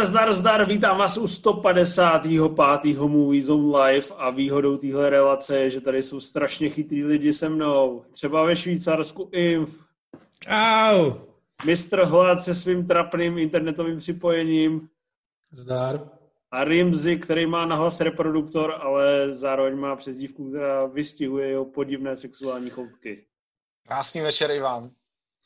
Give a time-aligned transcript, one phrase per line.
[0.00, 2.98] Zdar, zdar, zdar, vítám vás u 155.
[2.98, 7.48] Movie Zone Live a výhodou téhle relace je, že tady jsou strašně chytrý lidi se
[7.48, 8.04] mnou.
[8.10, 9.84] Třeba ve Švýcarsku Inf.
[10.40, 11.12] Čau.
[11.64, 14.88] Mistr Hlad se svým trapným internetovým připojením.
[15.52, 16.08] Zdar.
[16.50, 22.70] A Rimzy, který má nahlas reproduktor, ale zároveň má přezdívku, která vystihuje jeho podivné sexuální
[22.70, 23.24] choutky.
[23.86, 24.90] Krásný večer i vám.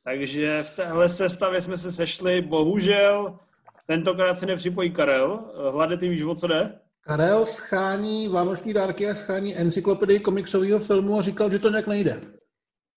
[0.04, 3.38] Takže v téhle sestavě jsme se sešli, bohužel
[3.86, 5.52] tentokrát se nepřipojí Karel.
[5.72, 6.78] Hlade, ty víš, o co jde?
[7.00, 12.20] Karel schání vánoční dárky a schání encyklopedii komiksového filmu a říkal, že to nějak nejde.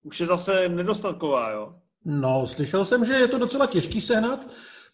[0.03, 1.75] Už je zase nedostatková, jo?
[2.05, 4.49] No, slyšel jsem, že je to docela těžký sehnat,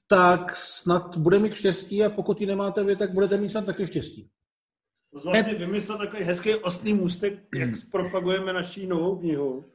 [0.08, 3.88] tak snad bude mít štěstí a pokud ji nemáte vy, tak budete mít snad taky
[3.88, 4.30] štěstí.
[5.18, 9.66] Jsi vlastně vymyslel takový hezký ostný můstek, jak propagujeme naší novou knihu.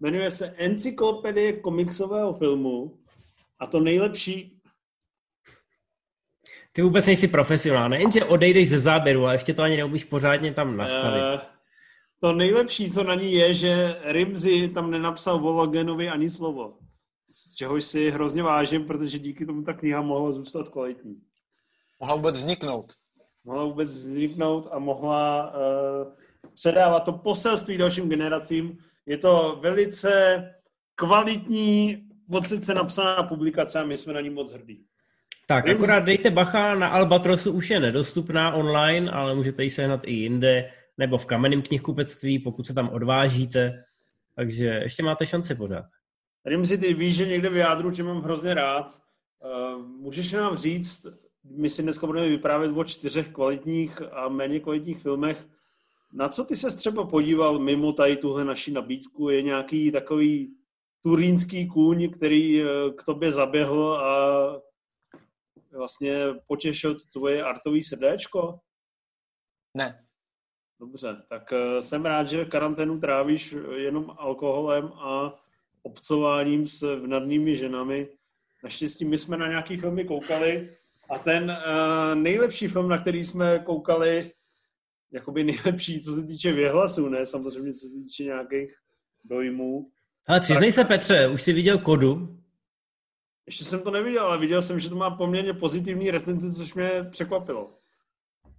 [0.00, 2.98] Jmenuje se Encyklopedie komiksového filmu
[3.58, 4.61] a to nejlepší...
[6.72, 10.76] Ty vůbec nejsi profesionál, nejenže odejdeš ze záběru a ještě to ani neumíš pořádně tam
[10.76, 11.22] nastavit.
[11.22, 11.40] Uh,
[12.20, 16.78] to nejlepší, co na ní je, že Rimzi tam nenapsal Vologenovi ani slovo.
[17.30, 21.20] Z čehož si hrozně vážím, protože díky tomu ta kniha mohla zůstat kvalitní.
[22.00, 22.92] Mohla vůbec vzniknout.
[23.44, 26.12] Mohla vůbec vzniknout a mohla uh,
[26.54, 28.78] předávat to poselství dalším generacím.
[29.06, 30.44] Je to velice
[30.94, 34.86] kvalitní, od se napsaná publikace a my jsme na ní moc hrdí.
[35.46, 40.12] Tak, akorát dejte bacha, na Albatrosu už je nedostupná online, ale můžete ji sehnat i
[40.12, 43.84] jinde, nebo v kamenném knihkupectví, pokud se tam odvážíte.
[44.36, 45.84] Takže ještě máte šanci pořád.
[46.44, 48.98] Rimzi, ty víš, že někde v jádru tě mám hrozně rád.
[49.44, 51.06] Uh, můžeš nám říct,
[51.56, 55.46] my si dneska budeme vyprávět o čtyřech kvalitních a méně kvalitních filmech.
[56.12, 59.28] Na co ty se třeba podíval mimo tady tuhle naši nabídku?
[59.28, 60.54] Je nějaký takový
[61.02, 62.62] turínský kůň, který
[62.96, 64.71] k tobě zaběhl a
[65.76, 68.58] vlastně potěšil tvoje artový srdéčko?
[69.76, 70.04] Ne.
[70.80, 75.34] Dobře, tak jsem rád, že karanténu trávíš jenom alkoholem a
[75.82, 78.08] obcováním s vnadnými ženami.
[78.64, 80.76] Naštěstí my jsme na nějaký filmy koukali
[81.10, 84.32] a ten uh, nejlepší film, na který jsme koukali,
[85.12, 88.74] jakoby nejlepší, co se týče věhlasu, ne samozřejmě, co se týče nějakých
[89.24, 89.90] dojmů.
[90.26, 90.74] Ale přiznej tak...
[90.74, 92.41] se, Petře, už jsi viděl kodu?
[93.46, 96.90] Ještě jsem to neviděl, ale viděl jsem, že to má poměrně pozitivní recenzi, což mě
[97.10, 97.70] překvapilo.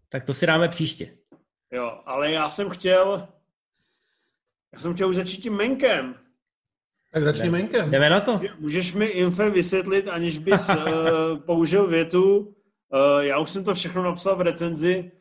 [0.09, 1.17] Tak to si dáme příště.
[1.71, 3.27] Jo, ale já jsem chtěl,
[4.73, 6.15] já jsem chtěl už začít tím Menkem.
[7.13, 7.91] Tak začni Menkem.
[7.91, 8.41] Jdeme na to.
[8.59, 10.75] Můžeš mi Infe vysvětlit, aniž bys uh,
[11.45, 15.11] použil větu, uh, já už jsem to všechno napsal v recenzi,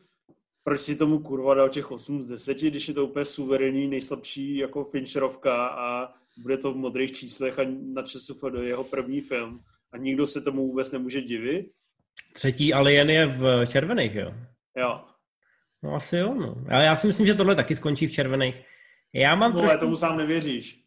[0.63, 4.57] proč si tomu kurva dal těch 8 z 10, když je to úplně suverénní, nejslabší
[4.57, 7.63] jako Fincherovka a bude to v modrých číslech a
[7.93, 9.59] na času do jeho první film
[9.93, 11.65] a nikdo se tomu vůbec nemůže divit.
[12.33, 14.33] Třetí Alien je v červených, jo?
[14.77, 15.01] Jo.
[15.83, 16.55] No asi jo, no.
[16.71, 18.61] Ale já si myslím, že tohle taky skončí v červených.
[19.13, 19.79] Já mám no, trošku...
[19.79, 20.83] tomu sám nevěříš.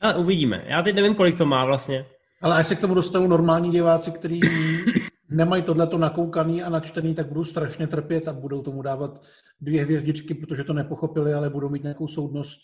[0.00, 0.64] Ale uvidíme.
[0.66, 2.06] Já teď nevím, kolik to má vlastně.
[2.42, 4.40] Ale až se k tomu dostanou normální diváci, kteří
[5.30, 9.22] nemají tohleto nakoukaný a načtený, tak budou strašně trpět a budou tomu dávat
[9.60, 12.60] dvě hvězdičky, protože to nepochopili, ale budou mít nějakou soudnost.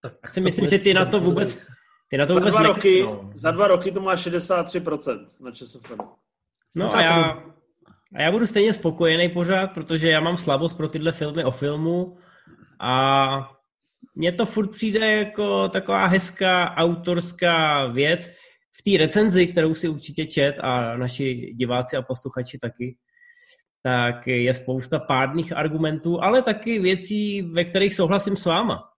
[0.00, 1.62] Tak si myslím, že ty na to vůbec...
[2.10, 3.30] Ty na to za, vůbec dva roky, no.
[3.34, 5.92] za dva roky to má 63% na ČSFD.
[6.74, 7.42] No a já,
[8.14, 12.18] a já budu stejně spokojený pořád, protože já mám slabost pro tyhle filmy o filmu
[12.80, 13.50] a
[14.14, 18.30] mně to furt přijde jako taková hezká autorská věc.
[18.72, 22.96] V té recenzi, kterou si určitě čet a naši diváci a posluchači taky,
[23.82, 28.88] tak je spousta pádných argumentů, ale taky věcí, ve kterých souhlasím s váma.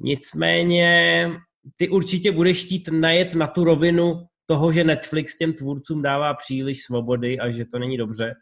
[0.00, 1.30] Nicméně
[1.76, 6.82] ty určitě budeš chtít najet na tu rovinu toho, že Netflix těm tvůrcům dává příliš
[6.82, 8.34] svobody a že to není dobře.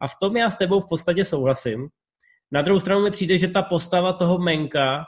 [0.00, 1.88] A v tom já s tebou v podstatě souhlasím.
[2.52, 5.04] Na druhou stranu mi přijde, že ta postava toho Menka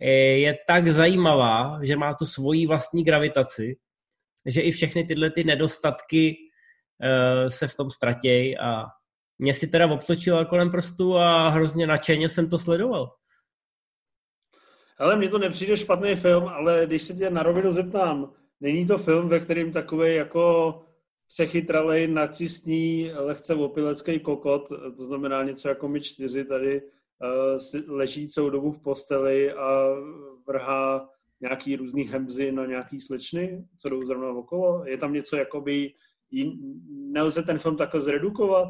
[0.00, 3.76] je tak zajímavá, že má tu svoji vlastní gravitaci,
[4.46, 6.36] že i všechny tyhle ty nedostatky
[7.48, 8.84] se v tom ztratějí a
[9.38, 13.12] mě si teda obtočila kolem prstu a hrozně nadšeně jsem to sledoval.
[14.98, 18.98] Ale mně to nepřijde špatný film, ale když se tě na rovinu zeptám, není to
[18.98, 20.74] film, ve kterým takový jako
[21.28, 28.50] přechytralej, nacistní, lehce opilecký kokot, to znamená něco jako my čtyři tady, uh, leží celou
[28.50, 29.88] dobu v posteli a
[30.46, 31.08] vrhá
[31.40, 34.84] nějaký různý hemzy na nějaký slečny, co jdou zrovna okolo?
[34.86, 35.92] Je tam něco, jakoby,
[36.88, 38.68] nelze ten film takhle zredukovat?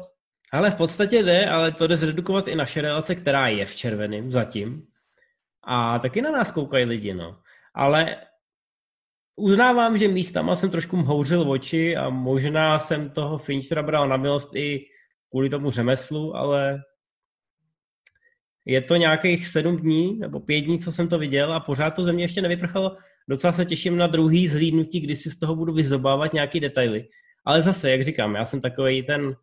[0.51, 4.31] Ale v podstatě jde, ale to jde zredukovat i naše relace, která je v červeném
[4.31, 4.87] zatím.
[5.67, 7.39] A taky na nás koukají lidi, no.
[7.73, 8.17] Ale
[9.35, 14.55] uznávám, že místama jsem trošku mhouřil oči a možná jsem toho Finchera bral na milost
[14.55, 14.85] i
[15.29, 16.83] kvůli tomu řemeslu, ale
[18.65, 22.03] je to nějakých sedm dní nebo pět dní, co jsem to viděl a pořád to
[22.03, 22.97] ze mě ještě nevyprchalo.
[23.29, 27.07] Docela se těším na druhý zhlídnutí, kdy si z toho budu vyzobávat nějaký detaily.
[27.45, 29.35] Ale zase, jak říkám, já jsem takový ten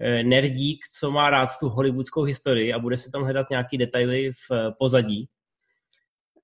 [0.00, 4.32] eh, nerdík, co má rád tu hollywoodskou historii a bude si tam hledat nějaký detaily
[4.32, 5.28] v eh, pozadí.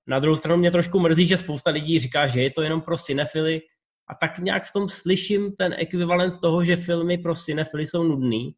[0.09, 2.97] Na druhou stranu mě trošku mrzí, že spousta lidí říká, že je to jenom pro
[2.97, 3.61] cinefily
[4.07, 8.55] a tak nějak v tom slyším ten ekvivalent toho, že filmy pro cinefily jsou nudný,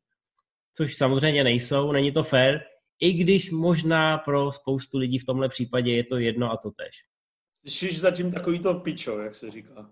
[0.74, 2.59] což samozřejmě nejsou, není to fair,
[3.00, 7.03] i když možná pro spoustu lidí v tomhle případě je to jedno a to tež.
[7.65, 9.89] Slyšíš zatím takový to pičo, jak se říká.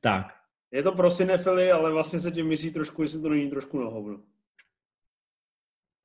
[0.00, 0.34] Tak.
[0.70, 3.90] Je to pro cinefily, ale vlastně se tím myslí trošku, jestli to není trošku na
[3.90, 4.20] hovno.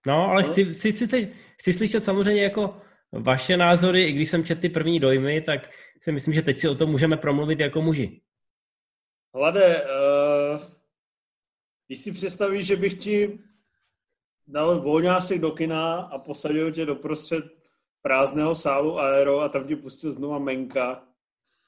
[0.07, 0.51] No, ale no.
[0.51, 2.81] Chci, chci, chci, chci slyšet samozřejmě jako
[3.12, 5.69] vaše názory, i když jsem četl ty první dojmy, tak
[6.01, 8.21] si myslím, že teď si o tom můžeme promluvit jako muži.
[9.33, 10.62] Hlade, uh,
[11.88, 13.39] když si představíš, že bych ti
[14.48, 17.45] dal volňásek do kina a posadil tě doprostřed
[18.01, 21.07] prázdného sálu Aero a tam ti pustil znova Menka,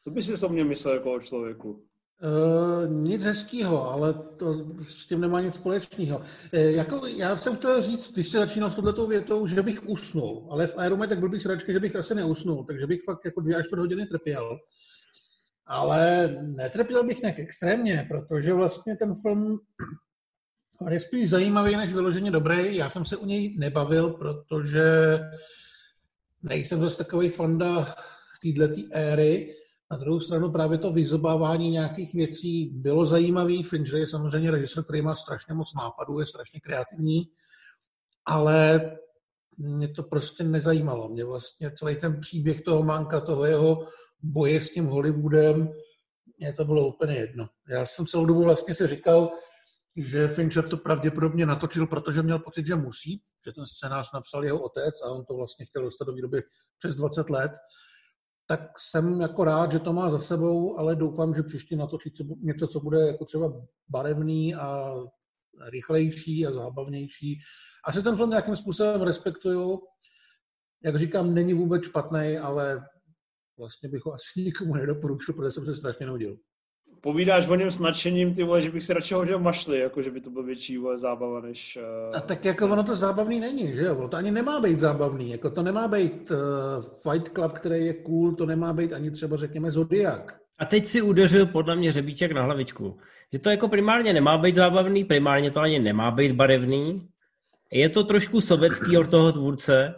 [0.01, 1.88] co by si o mě myslel jako o člověku?
[2.21, 6.18] Uh, nic hezkého, ale to s tím nemá nic společného.
[6.18, 6.24] Uh,
[6.60, 10.68] jako, já jsem chtěl říct, když se začínal s touhletou větou, že bych usnul, ale
[10.68, 13.66] v Aeru tak blbý sračky, že bych asi neusnul, takže bych fakt jako dvě až
[13.66, 14.60] čtvrt hodiny trpěl.
[15.66, 19.60] Ale netrpěl bych nějak extrémně, protože vlastně ten film
[20.89, 22.75] je spíš zajímavý než vyloženě dobrý.
[22.75, 25.19] Já jsem se u něj nebavil, protože
[26.44, 27.95] nejsem dost takový fanda
[28.44, 29.56] této éry.
[29.91, 33.63] Na druhou stranu právě to vyzobávání nějakých věcí bylo zajímavý.
[33.63, 37.30] Fincher je samozřejmě režisér, který má strašně moc nápadů, je strašně kreativní,
[38.25, 38.81] ale
[39.57, 41.09] mě to prostě nezajímalo.
[41.09, 43.88] Mě vlastně celý ten příběh toho Manka, toho jeho
[44.21, 45.74] boje s tím Hollywoodem,
[46.38, 47.50] mě to bylo úplně jedno.
[47.69, 49.31] Já jsem celou dobu vlastně si říkal,
[49.97, 54.62] že Fincher to pravděpodobně natočil, protože měl pocit, že musí, že ten scénář napsal jeho
[54.62, 56.44] otec a on to vlastně chtěl dostat do výroby
[56.77, 57.51] přes 20 let
[58.50, 62.68] tak jsem jako rád, že to má za sebou, ale doufám, že příště natočí něco,
[62.68, 64.96] co bude jako třeba barevný a
[65.72, 67.40] rychlejší a zábavnější.
[67.86, 69.80] Asi ten film nějakým způsobem respektuju.
[70.84, 72.86] Jak říkám, není vůbec špatný, ale
[73.57, 76.38] vlastně bych ho asi nikomu nedoporučil, protože jsem se strašně nudil
[77.01, 80.12] povídáš o něm s nadšením, ty vole, že bych si radši hodil mašly, jako že
[80.12, 81.80] by to byl větší vole, zábava než...
[82.10, 82.18] Uh...
[82.18, 84.07] A tak jako ono to zábavný není, že jo?
[84.07, 86.38] To ani nemá být zábavný, jako to nemá být uh,
[86.81, 90.40] Fight Club, který je cool, to nemá být ani třeba řekněme Zodiak.
[90.60, 92.98] A teď si udeřil podle mě řebíček na hlavičku.
[93.34, 97.07] Že to jako primárně nemá být zábavný, primárně to ani nemá být barevný.
[97.72, 99.94] Je to trošku sobecký od toho tvůrce.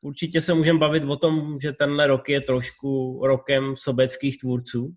[0.00, 4.94] Určitě se můžeme bavit o tom, že tenhle rok je trošku rokem sobeckých tvůrců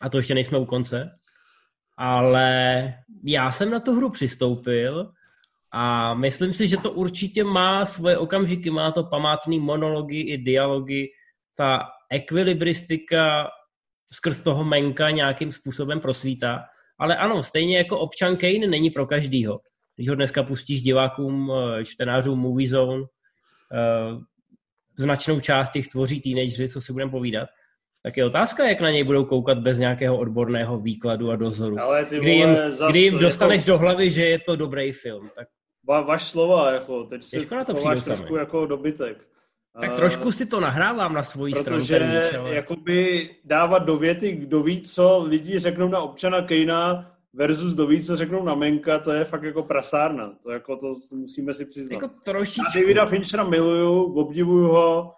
[0.00, 1.18] a to ještě nejsme u konce,
[1.96, 2.92] ale
[3.24, 5.12] já jsem na tu hru přistoupil
[5.72, 11.06] a myslím si, že to určitě má svoje okamžiky, má to památný monology i dialogy,
[11.56, 13.50] ta ekvilibristika
[14.12, 16.64] skrz toho Menka nějakým způsobem prosvítá.
[16.98, 19.60] Ale ano, stejně jako občan Kane není pro každýho.
[19.96, 23.04] Když ho dneska pustíš divákům, eh, čtenářům Movie Zone,
[23.72, 24.18] eh,
[24.98, 27.48] značnou část těch tvoří teenageři, co si budeme povídat,
[28.04, 31.80] tak je otázka, jak na něj budou koukat bez nějakého odborného výkladu a dozoru.
[31.80, 32.56] Ale ty kdy, jim,
[32.90, 33.70] kdy jim dostaneš jako...
[33.70, 35.30] do hlavy, že je to dobrý film.
[35.34, 35.48] Tak...
[35.88, 39.26] Va, vaš slova, jako, teď si na to trošku jako dobytek.
[39.80, 41.80] Tak trošku si to nahrávám na svoji stranu.
[41.80, 42.00] Protože
[42.38, 42.54] ale...
[42.54, 48.02] jakoby dávat do věty, kdo ví, co lidi řeknou na občana Kejna versus kdo ví,
[48.02, 50.32] co řeknou na Menka, to je fakt jako prasárna.
[50.42, 51.94] To, jako, to musíme si přiznat.
[51.94, 52.78] Jako trošičku.
[52.78, 55.12] Já Davida Finchera miluju, obdivuju ho,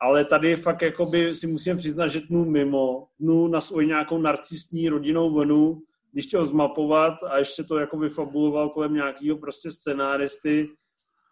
[0.00, 4.88] ale tady fakt jakoby si musím přiznat, že tnu mimo, tnu na svoji nějakou narcistní
[4.88, 10.68] rodinnou vlnu, když chtěl zmapovat a ještě to jako vyfabuloval kolem nějakého prostě scenáristy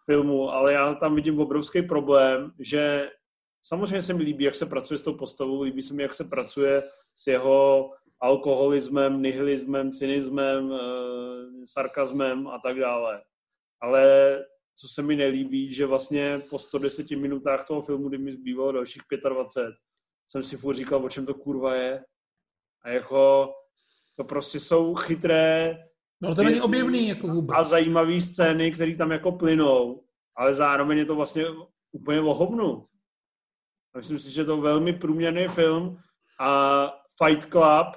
[0.05, 3.09] filmu, ale já tam vidím obrovský problém, že
[3.63, 6.23] samozřejmě se mi líbí, jak se pracuje s tou postavou, líbí se mi, jak se
[6.23, 6.83] pracuje
[7.15, 10.77] s jeho alkoholismem, nihilismem, cynismem, e,
[11.65, 13.21] sarkazmem a tak dále.
[13.81, 14.35] Ale
[14.79, 19.01] co se mi nelíbí, že vlastně po 110 minutách toho filmu, kdy mi zbývalo dalších
[19.29, 19.75] 25,
[20.27, 22.03] jsem si furt říkal, o čem to kurva je.
[22.83, 23.53] A jako,
[24.15, 25.77] to prostě jsou chytré
[26.21, 27.57] No to není objevný jako vůbec.
[27.57, 30.03] A zajímavé scény, které tam jako plynou,
[30.35, 31.45] ale zároveň je to vlastně
[31.91, 32.87] úplně o hovnu.
[33.97, 35.97] Myslím si, že to je velmi průměrný film
[36.39, 36.87] a
[37.23, 37.87] Fight Club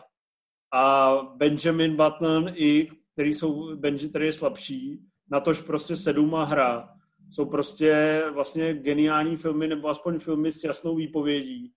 [0.75, 5.01] a Benjamin Button, i, který, jsou, Benji, který je slabší,
[5.33, 6.89] na tož prostě sedm a hra.
[7.31, 11.73] Jsou prostě vlastně geniální filmy, nebo aspoň filmy s jasnou výpovědí.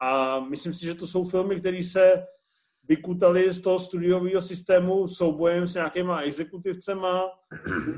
[0.00, 2.24] A myslím si, že to jsou filmy, které se
[2.88, 7.22] vykutali z toho studiového systému soubojem s nějakýma exekutivcema,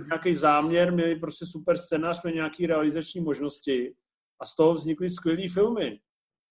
[0.06, 3.94] nějaký záměr, měli prostě super scénář, měli nějaké realizační možnosti
[4.40, 6.00] a z toho vznikly skvělé filmy.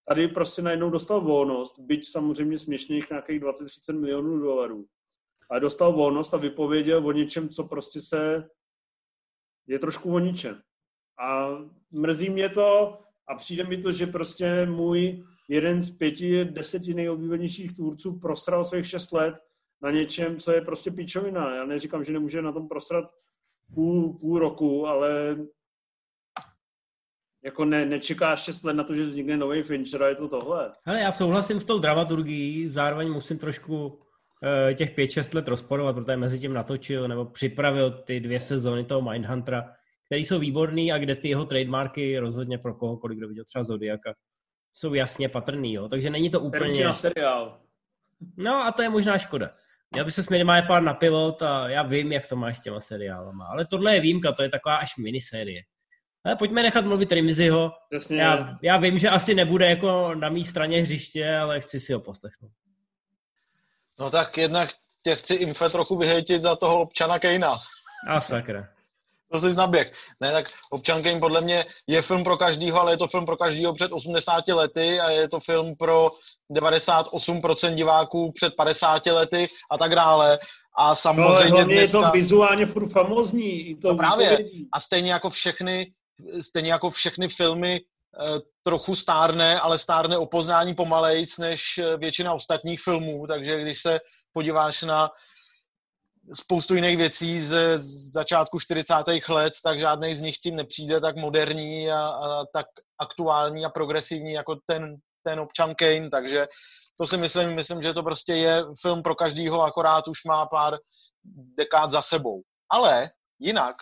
[0.07, 4.85] Tady prostě najednou dostal volnost, byť samozřejmě směšných nějakých 20-30 milionů dolarů.
[5.53, 8.49] Ale dostal volnost a vypověděl o něčem, co prostě se
[9.67, 10.61] je trošku o ničem.
[11.19, 11.49] A
[11.91, 17.75] mrzí mě to a přijde mi to, že prostě můj jeden z pěti, deseti nejoblíbenějších
[17.75, 19.35] tvůrců prosral svých šest let
[19.81, 21.55] na něčem, co je prostě píčovina.
[21.55, 23.05] Já neříkám, že nemůže na tom prosrat
[23.73, 25.37] půl, půl roku, ale
[27.43, 30.73] jako ne, nečekáš šest let na to, že vznikne nový Fincher a je to tohle.
[30.85, 34.03] Ale já souhlasím s tou dramaturgií, zároveň musím trošku
[34.73, 39.01] těch pět, šest let rozporovat, protože mezi tím natočil nebo připravil ty dvě sezóny toho
[39.01, 39.71] Mindhuntera,
[40.05, 44.13] který jsou výborný a kde ty jeho trademarky rozhodně pro kohokoliv, kdo viděl třeba Zodiaka,
[44.73, 45.87] jsou jasně patrný, jo.
[45.87, 46.83] Takže není to úplně...
[46.83, 47.59] na seriál.
[48.37, 49.51] No a to je možná škoda.
[49.95, 52.79] Já by se minimálně pár na pilot a já vím, jak to máš s těma
[52.79, 53.45] seriálama.
[53.45, 55.61] Ale tohle je výjimka, to je taková až minisérie.
[56.25, 57.71] Ale pojďme nechat mluvit Rimiziho.
[58.11, 61.99] Já, já vím, že asi nebude jako na mý straně hřiště, ale chci si ho
[61.99, 62.51] poslechnout.
[63.99, 64.69] No tak jednak
[65.03, 67.57] tě chci Infe trochu vyhejtit za toho občana Kejna.
[68.09, 68.67] A sakra
[69.33, 69.91] to jsi naběh.
[70.21, 73.37] Ne, tak Občanka jim podle mě je film pro každýho, ale je to film pro
[73.37, 76.09] každýho před 80 lety a je to film pro
[76.51, 80.39] 98% diváků před 50 lety a tak dále.
[80.77, 81.97] A samozřejmě no, dneska...
[81.97, 83.75] je to vizuálně furt famozní.
[83.75, 84.37] To no právě.
[84.73, 85.91] A stejně jako všechny,
[86.41, 87.81] stejně jako všechny filmy
[88.63, 93.99] trochu stárne, ale stárne o poznání pomalejc než eh, většina ostatních filmů, takže když se
[94.31, 95.09] podíváš na
[96.33, 97.79] spoustu jiných věcí z
[98.11, 98.93] začátku 40.
[99.29, 102.65] let, tak žádný z nich tím nepřijde tak moderní a, a tak
[102.99, 106.47] aktuální a progresivní jako ten, ten občan Kane, takže
[106.97, 110.77] to si myslím, myslím, že to prostě je film pro každýho, akorát už má pár
[111.57, 112.41] dekád za sebou.
[112.69, 113.75] Ale jinak,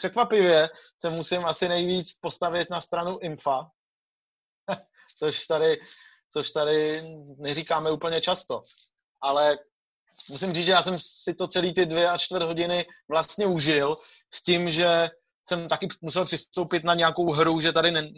[0.00, 0.68] překvapivě
[1.00, 3.70] se musím asi nejvíc postavit na stranu Infa,
[5.18, 5.80] což tady,
[6.32, 7.02] což tady
[7.38, 8.62] neříkáme úplně často.
[9.20, 9.58] Ale
[10.28, 13.96] musím říct, že já jsem si to celý ty dvě a čtvrt hodiny vlastně užil
[14.32, 15.08] s tím, že
[15.48, 18.08] jsem taky musel přistoupit na nějakou hru, že tady ne,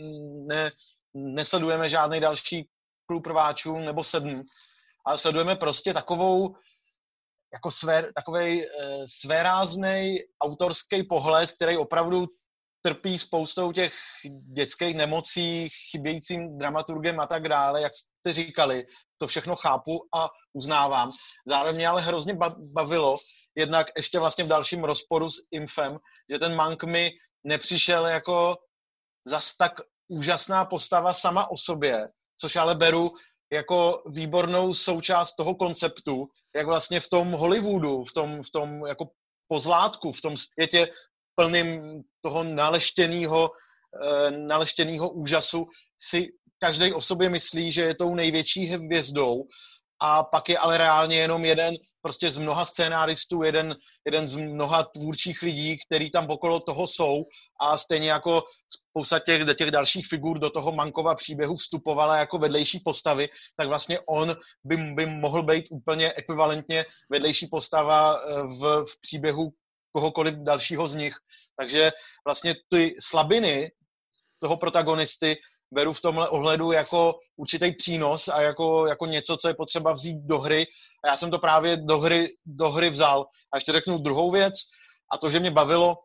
[0.47, 0.71] ne,
[1.15, 2.69] nesledujeme žádný další
[3.07, 4.43] klub prváčů nebo sedm,
[5.07, 6.55] ale sledujeme prostě takovou
[7.55, 8.69] jako své, takovej e,
[9.07, 12.27] svérázný autorský pohled, který opravdu
[12.85, 13.95] trpí spoustou těch
[14.53, 18.85] dětských nemocí, chybějícím dramaturgem a tak dále, jak jste říkali,
[19.19, 21.11] to všechno chápu a uznávám.
[21.47, 22.35] Zároveň mě ale hrozně
[22.75, 23.19] bavilo,
[23.57, 25.99] jednak ještě vlastně v dalším rozporu s Infem,
[26.31, 27.11] že ten Mank mi
[27.45, 28.57] nepřišel jako
[29.27, 29.73] zas tak
[30.09, 32.09] úžasná postava sama o sobě,
[32.41, 33.11] což ale beru
[33.53, 39.09] jako výbornou součást toho konceptu, jak vlastně v tom Hollywoodu, v tom, v tom jako
[39.49, 40.87] pozlátku, v tom světě
[41.35, 45.67] plným toho naleštěného, eh, naleštěného úžasu
[45.99, 46.29] si
[46.59, 49.45] každý o sobě myslí, že je tou největší hvězdou
[50.03, 54.83] a pak je ale reálně jenom jeden prostě z mnoha scénáristů, jeden, jeden z mnoha
[54.83, 57.25] tvůrčích lidí, který tam okolo toho jsou
[57.61, 58.43] a stejně jako
[58.91, 63.99] spousta těch, těch dalších figur do toho Mankova příběhu vstupovala jako vedlejší postavy, tak vlastně
[64.09, 69.53] on by, by mohl být úplně ekvivalentně vedlejší postava eh, v, v příběhu
[69.93, 71.17] kohokoliv dalšího z nich.
[71.57, 71.91] Takže
[72.27, 73.71] vlastně ty slabiny
[74.43, 75.37] toho protagonisty
[75.71, 80.17] beru v tomhle ohledu jako určitý přínos a jako, jako něco, co je potřeba vzít
[80.27, 80.67] do hry.
[81.05, 83.27] A já jsem to právě do hry, do hry vzal.
[83.53, 84.55] A ještě řeknu druhou věc,
[85.13, 85.97] a to, že mě bavilo,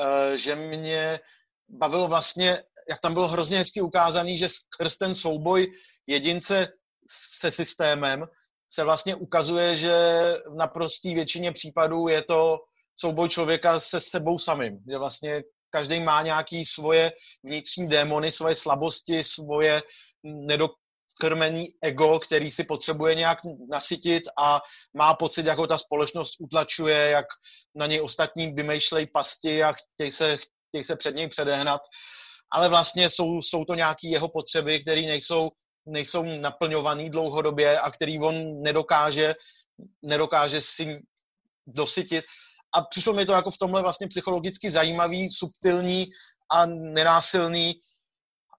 [0.00, 1.20] eh, že mě
[1.68, 5.72] bavilo vlastně, jak tam bylo hrozně hezky ukázaný, že skrz ten souboj
[6.06, 6.68] jedince
[7.10, 8.26] se systémem
[8.72, 9.96] se vlastně ukazuje, že
[10.46, 12.58] v naprostý většině případů je to
[12.96, 14.78] souboj člověka se sebou samým.
[14.90, 17.12] Že vlastně každý má nějaký svoje
[17.44, 19.82] vnitřní démony, svoje slabosti, svoje
[20.24, 23.38] nedokrmený ego, který si potřebuje nějak
[23.70, 24.60] nasytit a
[24.96, 27.26] má pocit, jak ho ta společnost utlačuje, jak
[27.74, 31.80] na něj ostatní vymýšlejí pasti a chtějí se, chtějí se před něj předehnat.
[32.52, 35.50] Ale vlastně jsou, jsou to nějaké jeho potřeby, které nejsou,
[35.86, 39.34] nejsou naplňované dlouhodobě a který on nedokáže,
[40.02, 41.02] nedokáže si
[41.66, 42.24] dosytit
[42.78, 46.06] a přišlo mi to jako v tomhle vlastně psychologicky zajímavý, subtilní
[46.52, 47.74] a nenásilný,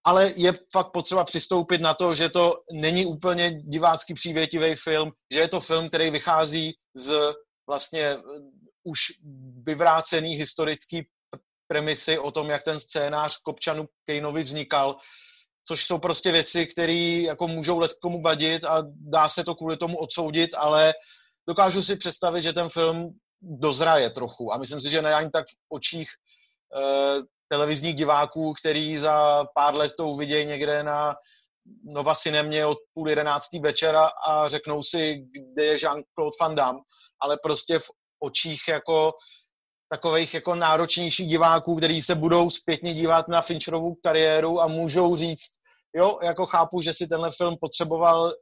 [0.03, 5.39] ale je fakt potřeba přistoupit na to, že to není úplně divácký přívětivý film, že
[5.39, 7.33] je to film, který vychází z
[7.67, 8.17] vlastně
[8.83, 8.99] už
[9.63, 11.07] vyvrácený historický
[11.67, 14.95] premisy o tom, jak ten scénář Kopčanu Kejnovi vznikal,
[15.67, 19.97] což jsou prostě věci, které jako můžou komu vadit a dá se to kvůli tomu
[19.97, 20.93] odsoudit, ale
[21.47, 24.53] dokážu si představit, že ten film dozraje trochu.
[24.53, 26.10] A myslím si, že ne ani tak v očích
[26.77, 31.15] eh, televizních diváků, který za pár let to uvidějí někde na
[31.84, 36.79] Nova Cinemě od půl jedenáctý večera a řeknou si, kde je Jean-Claude Van Damme,
[37.22, 39.12] ale prostě v očích jako
[39.91, 45.51] takových jako náročnějších diváků, kteří se budou zpětně dívat na Fincherovu kariéru a můžou říct,
[45.96, 48.34] jo, jako chápu, že si tenhle film potřeboval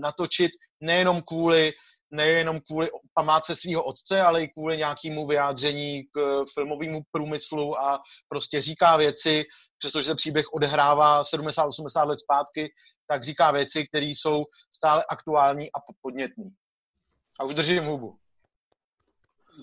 [0.00, 0.50] natočit
[0.80, 1.72] nejenom kvůli
[2.10, 8.60] nejenom kvůli památce svého otce, ale i kvůli nějakému vyjádření k filmovému průmyslu a prostě
[8.60, 9.44] říká věci,
[9.78, 12.68] přestože se příběh odehrává 70-80 let zpátky,
[13.08, 14.44] tak říká věci, které jsou
[14.74, 16.50] stále aktuální a podnětné.
[17.40, 18.16] A už držím hubu.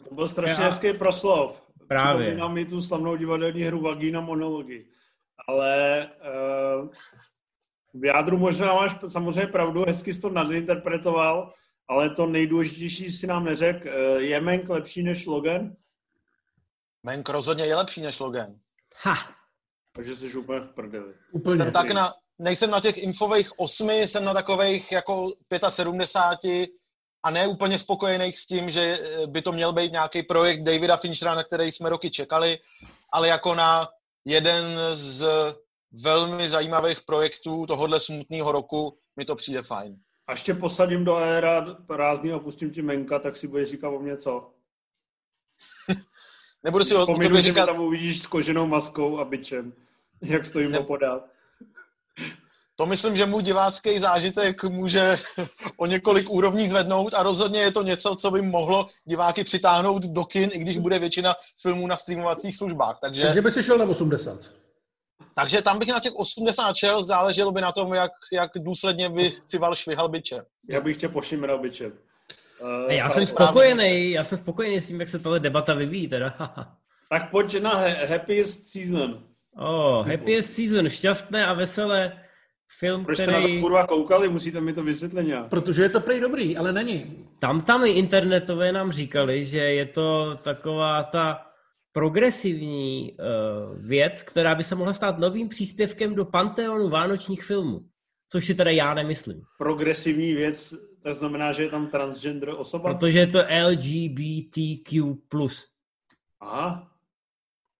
[0.09, 1.63] To byl strašně hezký proslov.
[1.87, 2.25] Právě.
[2.25, 4.85] Připomínám mi tu slavnou divadelní hru Vagína monology.
[5.47, 6.09] Ale
[6.81, 6.89] uh,
[7.93, 11.53] v jádru možná máš samozřejmě pravdu, hezky jsi to nadinterpretoval,
[11.93, 13.85] ale to nejdůležitější si nám neřek.
[13.85, 15.75] Uh, je Menk lepší než Logan?
[17.03, 18.55] Menk rozhodně je lepší než Logan.
[19.03, 19.15] Ha!
[19.95, 21.13] Takže jsi úplně v prdeli.
[21.31, 21.63] Úplně.
[21.63, 25.33] Jsem tak na, nejsem na těch infových osmi, jsem na takových jako
[25.69, 26.69] 75
[27.23, 31.35] a ne úplně spokojených s tím, že by to měl být nějaký projekt Davida Finchera,
[31.35, 32.57] na který jsme roky čekali,
[33.11, 33.87] ale jako na
[34.25, 35.25] jeden z
[35.91, 39.95] velmi zajímavých projektů tohohle smutného roku mi to přijde fajn.
[40.27, 43.99] A ještě posadím do éra prázdný a pustím ti Menka, tak si budeš říkat o
[43.99, 44.51] mě co?
[46.63, 49.73] Nebudu si o Vzpomínu, tobě že říkat, tam uvidíš s koženou maskou a byčem,
[50.21, 51.23] jak stojím Ne- opodál.
[52.75, 55.17] to myslím, že můj divácký zážitek může
[55.77, 60.23] o několik úrovní zvednout a rozhodně je to něco, co by mohlo diváky přitáhnout do
[60.25, 62.97] kin, i když bude většina filmů na streamovacích službách.
[63.01, 64.62] Takže, Takže by si šel na 80.
[65.35, 69.31] takže tam bych na těch 80 šel, záleželo by na tom, jak, jak důsledně by
[69.31, 70.41] Cival švihal byče.
[70.69, 71.91] Já bych tě pošimral byčem.
[72.61, 76.07] Uh, já to jsem spokojený, já jsem spokojený s tím, jak se tahle debata vyvíjí
[76.07, 76.35] teda.
[77.09, 79.23] Tak pojď na he- Happiest Season.
[79.57, 82.23] oh, happiest season, šťastné a veselé.
[82.79, 83.61] Film, Proč jste na to který...
[83.61, 84.29] kurva koukali?
[84.29, 85.47] Musíte mi to vysvětlit nějak.
[85.49, 87.25] Protože je to prej dobrý, ale není.
[87.39, 91.45] Tam tam i internetové nám říkali, že je to taková ta
[91.93, 97.79] progresivní uh, věc, která by se mohla stát novým příspěvkem do panteonu vánočních filmů.
[98.29, 99.41] Což si teda já nemyslím.
[99.57, 102.93] Progresivní věc, to znamená, že je tam transgender osoba?
[102.93, 105.13] Protože je to LGBTQ+.
[106.41, 106.91] Aha.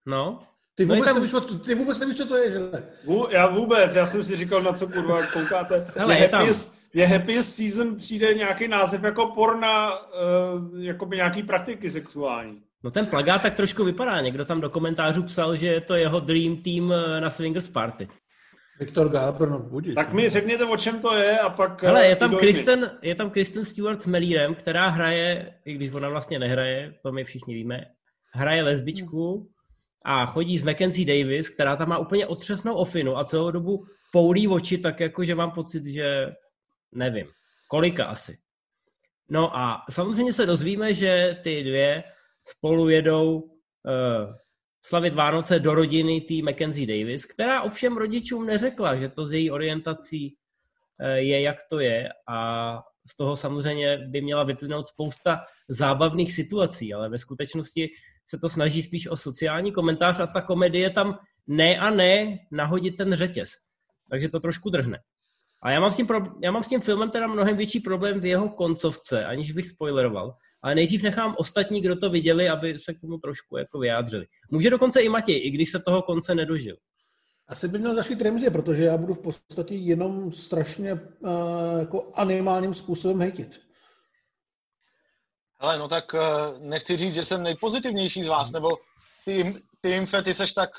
[0.06, 0.40] No,
[0.76, 2.84] Ty No je vůbec, tam- nevíš, co- ty vůbec nevíš, co to je, že ne?
[3.06, 5.88] Vů, já vůbec, já jsem si říkal, na co kurva koukáte.
[5.96, 6.40] Hele, je tam.
[6.40, 12.62] happiest, mně happiest Season přijde nějaký název jako porna, uh, jako by nějaký praktiky sexuální.
[12.84, 14.22] No ten plagát tak trošku vypadá.
[14.22, 18.08] Někdo tam do komentářů psal, že je to jeho dream team eh, na Swingers Party.
[18.80, 19.96] Viktor Gábr, no budíš.
[19.96, 21.84] Tak mi řekněte, o čem to je a pak...
[21.84, 22.38] Ale eh, je tam.
[22.38, 27.12] Kristen, je tam Kristen Stewart s Melírem, která hraje, i když ona vlastně nehraje, to
[27.12, 27.86] my všichni víme,
[28.34, 29.50] hraje lesbičku
[30.06, 34.48] a chodí s Mackenzie Davis, která tam má úplně otřesnou ofinu a celou dobu poulí
[34.48, 36.34] oči, tak jako, že mám pocit, že
[36.92, 37.28] nevím,
[37.68, 38.38] kolika asi.
[39.30, 42.04] No a samozřejmě se dozvíme, že ty dvě
[42.46, 44.34] spolu jedou uh,
[44.86, 49.52] slavit Vánoce do rodiny té Mackenzie Davis, která ovšem rodičům neřekla, že to z její
[49.52, 50.36] orientací
[51.00, 52.80] eh, je, jak to je a
[53.12, 57.90] z toho samozřejmě by měla vyplynout spousta zábavných situací, ale ve skutečnosti
[58.28, 62.98] se to snaží spíš o sociální komentář a ta komedie tam ne a ne nahodit
[62.98, 63.50] ten řetěz.
[64.10, 65.00] Takže to trošku drhne.
[65.64, 68.22] A já mám, s tím pro, já mám s tím filmem teda mnohem větší problém
[68.22, 70.36] v jeho koncovce, aniž bych spoileroval.
[70.64, 74.26] Ale nejdřív nechám ostatní, kdo to viděli, aby se k tomu trošku jako vyjádřili.
[74.52, 76.76] Může dokonce i Matěj, i když se toho konce nedožil.
[77.48, 81.00] Asi by měl začít Remzi, protože já budu v podstatě jenom strašně uh,
[81.80, 83.60] jako animálním způsobem hejtit.
[85.60, 86.20] Hele, no tak eh,
[86.60, 88.70] nechci říct, že jsem nejpozitivnější z vás, nebo
[89.26, 90.70] ty, ty Imfe, ty seš tak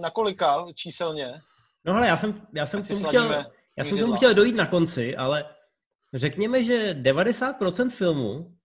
[0.00, 1.40] na kolika číselně?
[1.84, 3.44] No ale já jsem, já jsem, tomu chtěl,
[3.78, 5.44] já jsem tomu chtěl dojít na konci, ale
[6.14, 8.56] řekněme, že 90% filmu,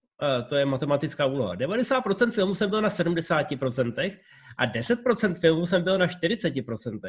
[0.50, 4.18] to je matematická úloha, 90% filmu jsem byl na 70%
[4.58, 7.00] a 10% filmu jsem byl na 40%.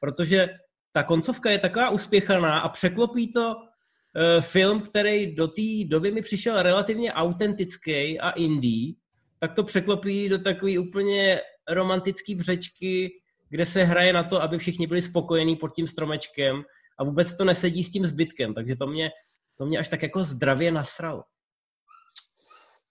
[0.00, 0.48] Protože
[0.92, 6.22] ta koncovka je taková uspěchaná a překlopí to eh, film, který do té doby mi
[6.22, 8.94] přišel relativně autentický a indie,
[9.40, 13.10] tak to překlopí do takové úplně romantický břečky,
[13.48, 16.62] kde se hraje na to, aby všichni byli spokojení pod tím stromečkem
[16.98, 19.10] a vůbec to nesedí s tím zbytkem, takže to mě,
[19.58, 21.22] to mě až tak jako zdravě nasralo.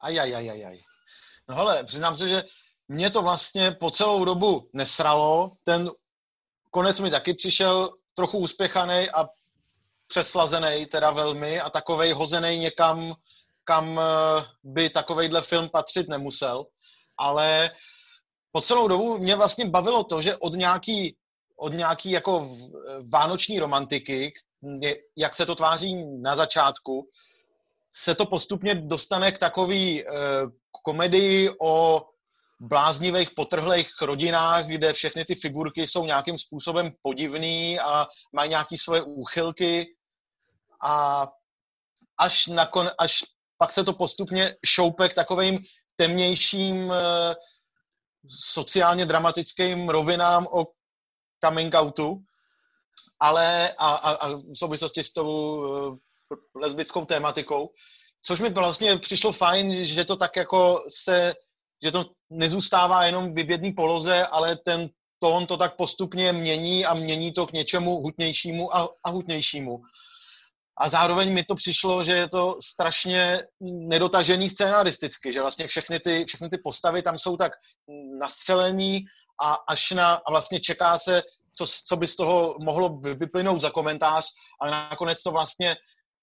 [0.02, 0.78] Aj, aj, aj, aj, aj.
[1.50, 2.44] No hele, přiznám se, že
[2.88, 5.52] mě to vlastně po celou dobu nesralo.
[5.64, 5.90] Ten
[6.72, 9.30] konec mi taky přišel trochu uspěchaný a
[10.08, 13.16] přeslazený teda velmi a takovej hozený někam,
[13.64, 14.04] kam eh,
[14.64, 16.66] by takovejhle film patřit nemusel.
[17.18, 17.70] Ale
[18.52, 21.16] po celou dobu mě vlastně bavilo to, že od nějaký,
[21.56, 22.50] od nějaký jako
[23.12, 24.34] vánoční romantiky,
[25.18, 27.10] jak se to tváří na začátku,
[27.94, 30.12] se to postupně dostane k takový uh,
[30.84, 32.02] komedii o
[32.60, 39.02] bláznivých, potrhlých rodinách, kde všechny ty figurky jsou nějakým způsobem podivný a mají nějaké svoje
[39.02, 39.96] úchylky.
[40.84, 41.28] A
[42.18, 43.24] až, nakon, až
[43.58, 45.60] pak se to postupně šoupe k takovým
[45.96, 46.94] temnějším uh,
[48.28, 50.68] sociálně dramatickým rovinám o
[51.46, 52.24] coming outu,
[53.20, 55.98] ale a, a, a v souvislosti s tou uh,
[56.56, 57.70] lesbickou tématikou,
[58.26, 61.34] což mi vlastně přišlo fajn, že to tak jako se,
[61.84, 64.90] že to nezůstává jenom v vybědný poloze, ale ten
[65.20, 69.82] tón to tak postupně mění a mění to k něčemu hutnějšímu a, a hutnějšímu.
[70.78, 76.26] A zároveň mi to přišlo, že je to strašně nedotažený scénaristicky, že vlastně všechny ty,
[76.28, 77.52] všechny ty postavy tam jsou tak
[78.20, 79.06] nastřelený
[79.42, 81.22] a až na, a vlastně čeká se,
[81.58, 84.26] co, co by z toho mohlo vyplynout za komentář,
[84.62, 85.76] ale nakonec to vlastně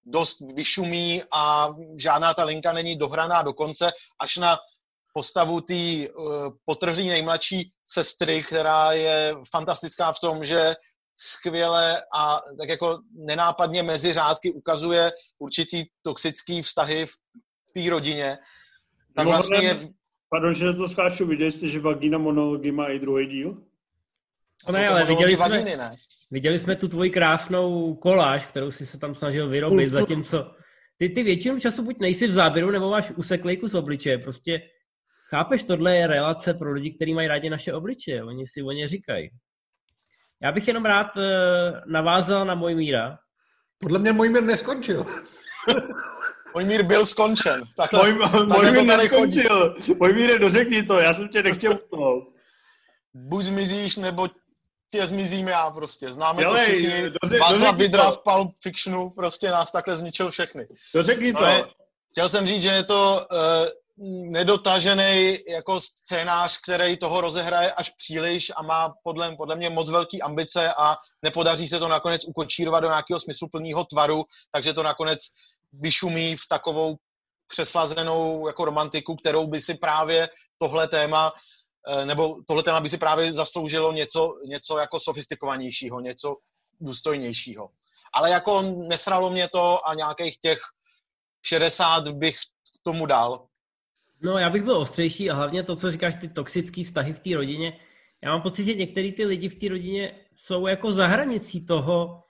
[0.05, 1.69] dost vyšumí a
[2.01, 4.57] žádná ta linka není dohraná do konce, až na
[5.13, 10.75] postavu té uh, potrhlý nejmladší sestry, která je fantastická v tom, že
[11.15, 17.13] skvěle a tak jako nenápadně mezi řádky ukazuje určitý toxický vztahy v
[17.73, 18.37] té rodině.
[19.15, 19.79] Tak no, vlastně je...
[20.29, 23.63] Pardon, že to skáču, viděli jste, že Vagina monology má i druhý díl?
[24.67, 25.95] No ne, ale viděli jsme, vaginy, ne?
[26.31, 30.51] Viděli jsme tu tvoji krásnou koláž, kterou jsi se tam snažil vyrobit, zatímco
[30.99, 34.17] ty, ty většinu času buď nejsi v záběru, nebo máš useklej kus obličeje.
[34.17, 34.61] Prostě
[35.29, 38.23] chápeš, tohle je relace pro lidi, kteří mají rádi naše obličeje.
[38.23, 39.29] Oni si o ně říkají.
[40.43, 41.23] Já bych jenom rád uh,
[41.91, 43.17] navázal na můj míra.
[43.77, 45.05] Podle mě můj mír neskončil.
[46.55, 47.61] Můj mír byl skončen.
[47.77, 49.75] Takhle, můj, můj mír neskončil.
[49.99, 52.23] Můj mír, dořekni to, já jsem tě nechtěl utnout.
[53.13, 54.27] Buď zmizíš, nebo
[54.91, 56.09] tě zmizím já prostě.
[56.09, 57.39] Známe Jele, to všichni.
[57.39, 60.67] Václav Vidra v Pulp Fictionu prostě nás takhle zničil všechny.
[61.33, 61.39] To.
[61.39, 61.65] Ale
[62.11, 63.39] chtěl jsem říct, že je to uh,
[64.31, 70.21] nedotažený jako scénář, který toho rozehraje až příliš a má podle, podle mě moc velký
[70.21, 75.19] ambice a nepodaří se to nakonec ukočírovat do nějakého smysluplného tvaru, takže to nakonec
[75.73, 76.95] vyšumí v takovou
[77.47, 81.31] přeslazenou jako romantiku, kterou by si právě tohle téma
[82.05, 86.35] nebo tohle téma by si právě zasloužilo něco, něco jako sofistikovanějšího, něco
[86.81, 87.69] důstojnějšího.
[88.13, 90.59] Ale jako nesralo mě to a nějakých těch
[91.45, 92.35] 60 bych
[92.83, 93.45] tomu dal.
[94.21, 97.35] No, já bych byl ostřejší a hlavně to, co říkáš, ty toxické vztahy v té
[97.35, 97.79] rodině.
[98.23, 102.23] Já mám pocit, že některý ty lidi v té rodině jsou jako za hranicí toho,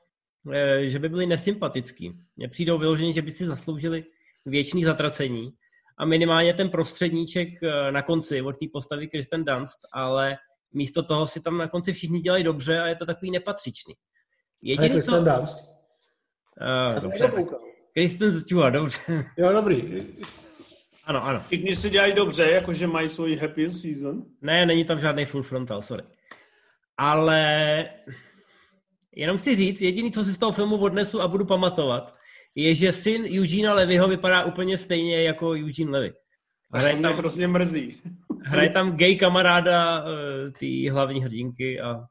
[0.53, 2.13] eh, že by byli nesympatický.
[2.35, 4.05] Mně přijdou vyložení, že by si zasloužili
[4.45, 5.53] věčný zatracení
[5.99, 10.37] a minimálně ten prostředníček eh, na konci od té postavy Kristen Dunst, ale
[10.73, 13.93] místo toho si tam na konci všichni dělají dobře a je to takový nepatřičný.
[14.61, 15.31] Jediný, Kristen co...
[15.31, 15.57] Dunst?
[16.95, 17.31] Uh, dobře.
[17.93, 19.25] Kristen Stewart, dobře.
[19.37, 20.05] Jo, dobrý.
[21.05, 21.43] Ano, ano.
[21.47, 24.23] Všichni si dělají dobře, jakože mají svoji happy season.
[24.41, 26.03] Ne, není tam žádný full frontal, sorry.
[26.97, 27.89] Ale
[29.15, 32.18] jenom chci říct, jediný, co si z toho filmu odnesu a budu pamatovat,
[32.55, 36.13] je, že syn Eugena Levyho vypadá úplně stejně jako Eugene Levy.
[36.73, 38.01] Hraje tam, hrozně mrzí.
[38.43, 40.07] hraje tam gay kamaráda uh,
[40.59, 42.05] té hlavní hrdinky a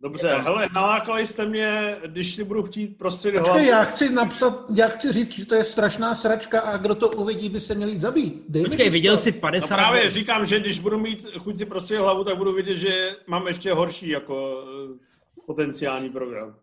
[0.00, 0.42] Dobře, tam...
[0.42, 3.64] hele, nalákali jste mě, když si budu chtít prostě hlavu.
[3.64, 7.48] já chci napsat, já chci říct, že to je strašná sračka a kdo to uvidí,
[7.48, 8.44] by se měl jít zabít.
[8.48, 9.70] Dej Počkej, viděl jsi 50...
[9.70, 13.16] No právě říkám, že když budu mít chuť si prostě hlavu, tak budu vidět, že
[13.26, 16.56] mám ještě horší jako eh, potenciální program.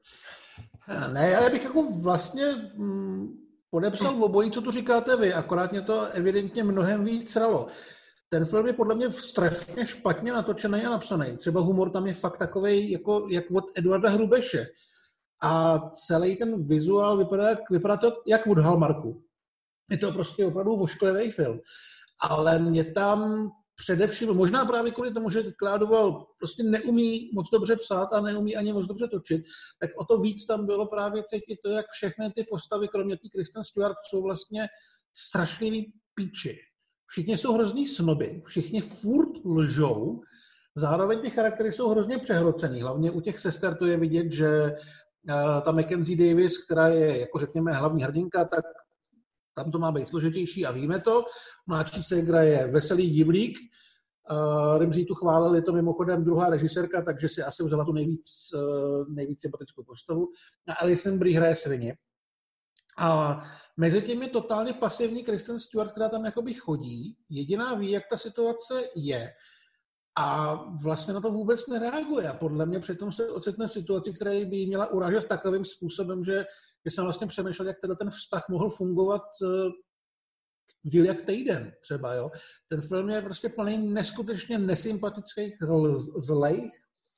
[0.88, 5.82] Ne, já bych jako vlastně mm, podepsal v obojí, co tu říkáte vy, akorát mě
[5.82, 7.68] to evidentně mnohem víc ralo.
[8.30, 11.38] Ten film je podle mě strašně špatně natočený a napsaný.
[11.38, 14.66] Třeba humor tam je fakt takový, jako, jak od Eduarda Hrubeše.
[15.42, 19.24] A celý ten vizuál vypadá, vypadá to jak od Hallmarku.
[19.90, 21.60] Je to prostě opravdu vošklivý film.
[22.22, 28.14] Ale mě tam především, možná právě kvůli tomu, že Kládoval prostě neumí moc dobře psát
[28.14, 29.44] a neumí ani moc dobře točit,
[29.80, 33.30] tak o to víc tam bylo právě cítit to, jak všechny ty postavy, kromě té
[33.30, 34.68] Kristen Stewart, jsou vlastně
[35.14, 36.60] strašlivý píči.
[37.08, 40.22] Všichni jsou hrozný snoby, všichni furt lžou,
[40.76, 42.82] zároveň ty charaktery jsou hrozně přehrocený.
[42.82, 44.48] Hlavně u těch sester to je vidět, že
[45.30, 48.66] eh, ta Mackenzie Davis, která je, jako řekněme, hlavní hrdinka, tak
[49.54, 51.26] tam to má být složitější a víme to.
[51.68, 53.58] Mladší ségra je veselý divlík,
[54.32, 58.50] Uh, Rimzí tu chválil, je to mimochodem druhá režisérka, takže si asi vzala tu nejvíc,
[58.54, 60.28] uh, nejvíc sympatickou postavu.
[60.68, 61.96] A Alison Brie hraje svině.
[62.98, 63.40] A
[63.78, 67.18] mezi tím je totálně pasivní Kristen Stewart, která tam jakoby chodí.
[67.30, 69.30] Jediná ví, jak ta situace je.
[70.16, 72.30] A vlastně na to vůbec nereaguje.
[72.30, 76.24] A podle mě přitom se ocitne v situaci, která by jí měla uražet takovým způsobem,
[76.24, 76.46] že,
[76.86, 79.70] že jsem vlastně přemýšlel, jak teda ten vztah mohl fungovat eh,
[80.84, 82.32] díl jak týden třeba, jo.
[82.68, 85.54] Ten film je prostě plný neskutečně nesympatických,
[86.18, 86.74] zlejch,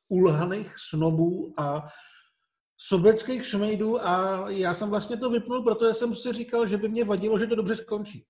[0.09, 1.87] ulhaných snobů a
[2.77, 7.03] sobeckých šmejdů a já jsem vlastně to vypnul, protože jsem si říkal, že by mě
[7.03, 8.25] vadilo, že to dobře skončí.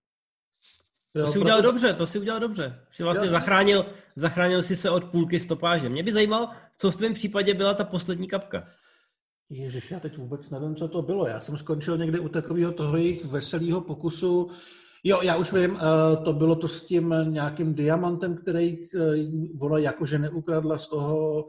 [1.15, 1.71] Jo, to si udělal protože...
[1.71, 2.85] dobře, to si udělal dobře.
[2.91, 3.31] Jsi vlastně jo.
[3.31, 5.89] zachránil, zachránil si se od půlky stopáže.
[5.89, 8.67] Mě by zajímalo, co v tvém případě byla ta poslední kapka.
[9.49, 11.27] Ježiš, já teď vůbec nevím, co to bylo.
[11.27, 14.49] Já jsem skončil někde u takového toho jejich veselého pokusu.
[15.03, 18.99] Jo, já už vím, eh, to bylo to s tím nějakým diamantem, který eh,
[19.61, 21.45] ona jakože neukradla z toho,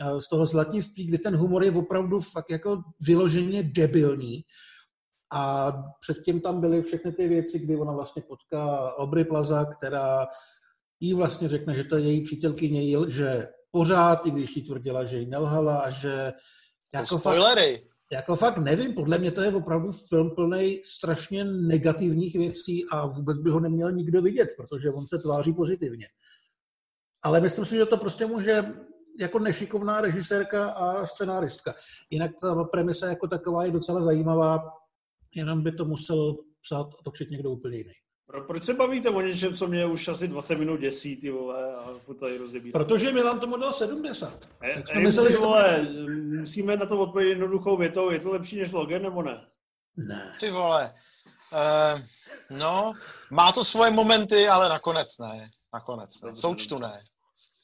[0.00, 4.44] eh, z toho zlatnictví, kdy ten humor je opravdu fakt jako vyloženě debilní.
[5.32, 10.26] A předtím tam byly všechny ty věci, kdy ona vlastně potká Obry Plaza, která
[11.00, 15.18] jí vlastně řekne, že to je její přítelkyně, že pořád, i když jí tvrdila, že
[15.18, 16.32] jí nelhala a že...
[16.94, 17.78] Jako spoilery.
[17.78, 23.06] Fakt, jako fakt nevím, podle mě to je opravdu film plný strašně negativních věcí a
[23.06, 26.06] vůbec by ho neměl nikdo vidět, protože on se tváří pozitivně.
[27.22, 28.64] Ale myslím si, že to prostě může
[29.20, 31.74] jako nešikovná režisérka a scenáristka.
[32.10, 34.58] Jinak ta premisa jako taková je docela zajímavá,
[35.34, 37.92] jenom by to musel psát a točit někdo úplně jiný.
[38.32, 41.74] Pro, proč se bavíte o něčem, co mě už asi 20 minut děsí, ty vole,
[41.74, 42.72] a tady rozebírat?
[42.72, 44.48] Protože Milan tomu dal 70.
[44.64, 45.88] E, tak jsme mysleli, vole,
[46.40, 49.40] musíme na to odpovědět jednoduchou větou, je to lepší než Logan, nebo ne?
[49.96, 50.36] Ne.
[50.40, 50.92] Ty vole,
[51.52, 52.00] uh,
[52.58, 52.92] no,
[53.30, 55.50] má to svoje momenty, ale nakonec ne.
[55.74, 56.36] Nakonec ne.
[56.36, 57.00] Součtu ne.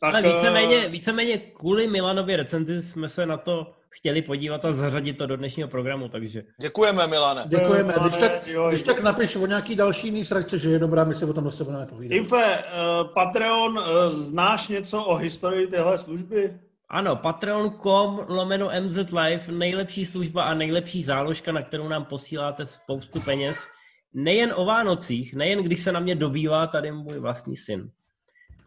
[0.01, 4.73] Tak, ale víceméně, eh, víceméně kvůli Milanově recenzi jsme se na to chtěli podívat a
[4.73, 6.43] zařadit to do dnešního programu, takže...
[6.61, 7.45] Děkujeme, Milane.
[7.47, 7.95] Děkujeme.
[8.03, 8.33] Když tak,
[8.69, 11.45] když tak napiš o nějaký další jiný sračce, že je dobrá, my se o tom
[11.45, 12.17] zase budeme povídat.
[12.17, 16.59] Infe, uh, Patreon, uh, znáš něco o historii téhle služby?
[16.91, 23.21] Ano, patreon.com lomeno MZ Live, nejlepší služba a nejlepší záložka, na kterou nám posíláte spoustu
[23.21, 23.67] peněz.
[24.15, 27.91] Nejen o Vánocích, nejen když se na mě dobývá tady můj vlastní syn.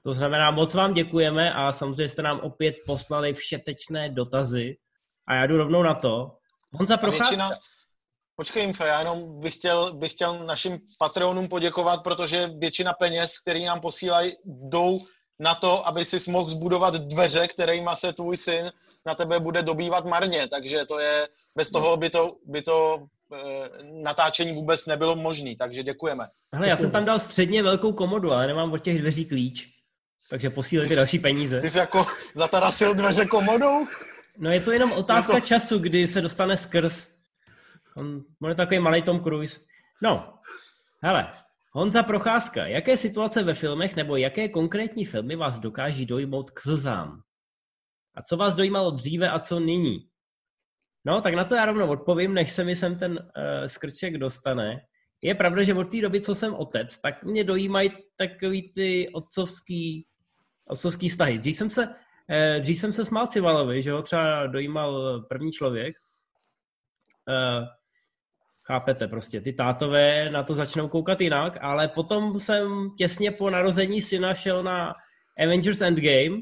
[0.03, 4.77] To znamená, moc vám děkujeme a samozřejmě jste nám opět poslali všetečné dotazy
[5.27, 6.38] a já jdu rovnou na to.
[6.73, 7.23] Honza Procházka.
[7.23, 7.51] Většina...
[8.36, 13.65] Počkej, Infe, já jenom bych chtěl, bych chtěl našim Patreonům poděkovat, protože většina peněz, který
[13.65, 14.99] nám posílají, jdou
[15.39, 18.71] na to, aby si mohl zbudovat dveře, kterými se tvůj syn
[19.05, 20.47] na tebe bude dobývat marně.
[20.47, 22.97] Takže to je, bez toho by to, by to
[23.34, 23.38] e,
[24.03, 25.55] natáčení vůbec nebylo možné.
[25.60, 26.27] Takže děkujeme.
[26.53, 29.67] Hele, já jsem tam dal středně velkou komodu, ale nemám od těch dveří klíč.
[30.29, 31.62] Takže posílejte další peníze.
[31.62, 32.05] Ty jsi jako
[32.36, 33.86] zatarasil dveře komodou?
[34.38, 35.46] No je to jenom otázka to...
[35.46, 37.08] času, kdy se dostane skrz.
[37.98, 39.60] On, on je takový malý Tom Cruise.
[40.02, 40.34] No,
[41.04, 41.30] hele,
[41.74, 47.22] Honza Procházka, jaké situace ve filmech nebo jaké konkrétní filmy vás dokáží dojmout k slzám?
[48.15, 50.08] A co vás dojímalo dříve a co nyní?
[51.06, 53.20] No, tak na to já rovnou odpovím, než se mi sem ten uh,
[53.67, 54.82] skrček dostane.
[55.22, 60.08] Je pravda, že od té doby, co jsem otec, tak mě dojímají takový ty otcovský,
[60.67, 61.38] otcovský vztahy.
[61.38, 61.96] Dřív jsem se
[62.32, 65.96] Eh, dřív jsem se smál Civalovi, že ho třeba dojímal první člověk.
[67.30, 67.65] Eh,
[68.63, 74.02] chápete prostě, ty tátové na to začnou koukat jinak, ale potom jsem těsně po narození
[74.02, 74.96] syna šel na
[75.44, 76.41] Avengers Endgame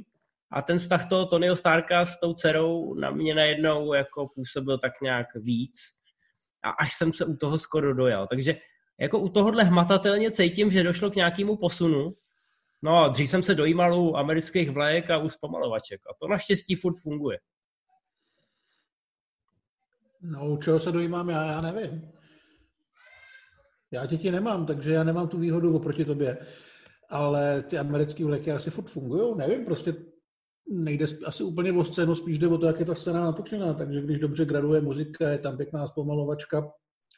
[0.51, 5.01] a ten vztah toho Tonyho Starka s tou dcerou na mě najednou jako působil tak
[5.01, 5.79] nějak víc
[6.63, 8.27] a až jsem se u toho skoro dojal.
[8.27, 8.55] Takže
[8.99, 12.13] jako u tohohle hmatatelně cítím, že došlo k nějakému posunu
[12.81, 16.01] No a dřív jsem se dojímal u amerických vlajek a u zpomalovaček.
[16.09, 17.39] A to naštěstí furt funguje.
[20.21, 22.11] No, u čeho se dojímám já, já nevím.
[23.91, 26.37] Já děti nemám, takže já nemám tu výhodu oproti tobě.
[27.09, 29.95] Ale ty americké vleky asi furt fungují, nevím, prostě
[30.71, 34.01] nejde asi úplně o scénu, spíš jde o to, jak je ta scéna natočená, takže
[34.01, 36.71] když dobře graduje muzika, je tam pěkná zpomalovačka,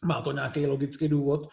[0.05, 1.47] má to nějaký logický důvod,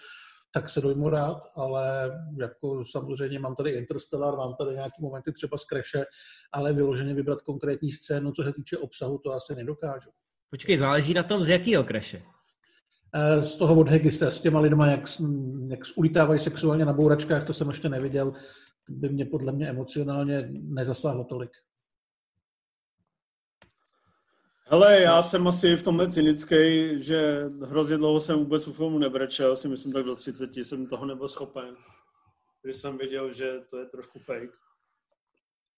[0.51, 5.57] tak se dojmu rád, ale jako samozřejmě mám tady Interstellar, mám tady nějaký momenty třeba
[5.57, 6.05] z Crashe,
[6.53, 10.11] ale vyloženě vybrat konkrétní scénu, co se týče obsahu, to asi nedokážu.
[10.51, 12.23] Počkej, záleží na tom, z jakého Crashe?
[13.15, 15.01] Eh, z toho od Hegise, s těma lidma, jak,
[15.69, 18.33] jak ulitávají sexuálně na bouračkách, to jsem ještě neviděl,
[18.89, 21.51] by mě podle mě emocionálně nezasáhlo tolik.
[24.71, 29.57] Hele, já jsem asi v tomhle cynický, že hrozně dlouho jsem vůbec u filmu nebrečel,
[29.57, 31.77] si myslím tak do 30 jsem toho nebyl schopen.
[32.63, 34.53] Když jsem věděl, že to je trošku fake.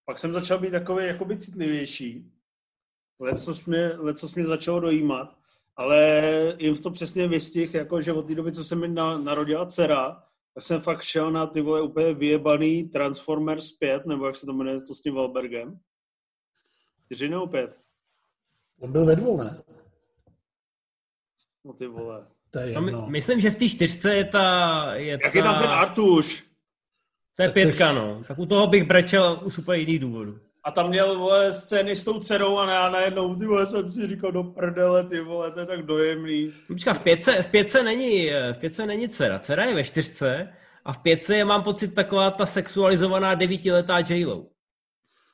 [0.04, 2.32] Pak jsem začal být takový jakoby citlivější.
[3.20, 5.36] Leco mě, leco mě začalo dojímat,
[5.76, 6.22] ale
[6.58, 10.22] jim to přesně vystih, jako že od té doby, co se mi na, narodila dcera,
[10.54, 14.52] tak jsem fakt šel na ty vole úplně vyjebaný Transformers 5, nebo jak se to
[14.52, 15.80] jmenuje, to s tím Wahlbergem.
[17.04, 17.89] Čtyři nebo pět?
[18.80, 19.58] On byl ve dvou, ne?
[21.64, 22.26] No ty vole.
[22.50, 23.06] To je No, my- jedno.
[23.08, 24.84] myslím, že v té čtyřce je ta...
[24.94, 26.44] Je Jak ta, je tam ten Artuš?
[27.36, 28.22] To je Tak pětka, no.
[28.28, 30.38] Tak u toho bych brečel z úplně jiných důvodů.
[30.64, 34.06] A tam měl vole, scény s tou dcerou a já najednou, ty vole, jsem si
[34.08, 36.52] říkal do prdele, ty vole, to je tak dojemný.
[36.66, 39.38] Počka, v pětce, v pětce není, v pětce není dcera.
[39.38, 40.52] Dcera je ve čtyřce
[40.84, 44.46] a v pětce je, mám pocit, taková ta sexualizovaná devítiletá J-Lo.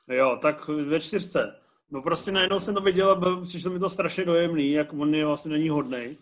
[0.09, 1.55] Jo, tak ve čtyřce.
[1.91, 5.25] No prostě najednou jsem to viděl a přišlo mi to strašně dojemný, jak on je
[5.25, 6.17] vlastně není hodnej.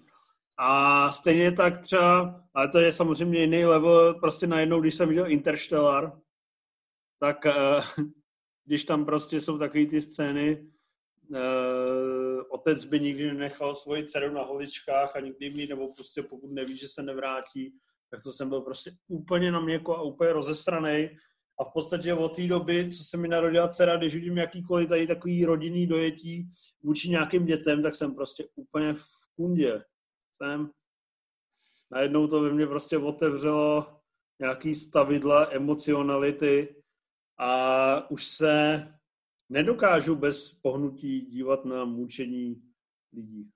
[0.57, 5.31] A stejně tak třeba, ale to je samozřejmě jiný level, prostě najednou, když jsem viděl
[5.31, 6.19] Interstellar,
[7.19, 7.81] tak eh,
[8.65, 10.67] když tam prostě jsou takové ty scény,
[11.35, 16.51] eh, otec by nikdy nenechal svoji dceru na holičkách a nikdy mi, nebo prostě pokud
[16.51, 17.73] neví, že se nevrátí,
[18.11, 21.17] tak to jsem byl prostě úplně na měko a úplně rozesranej.
[21.59, 25.07] A v podstatě od té doby, co se mi narodila dcera, když vidím jakýkoliv tady
[25.07, 26.49] takový rodinný dojetí
[26.83, 29.83] vůči nějakým dětem, tak jsem prostě úplně v kundě.
[30.33, 30.71] Jsem.
[31.91, 33.99] Najednou to ve mně prostě otevřelo
[34.39, 36.83] nějaký stavidla emocionality
[37.37, 38.87] a už se
[39.49, 42.63] nedokážu bez pohnutí dívat na mučení
[43.13, 43.51] lidí.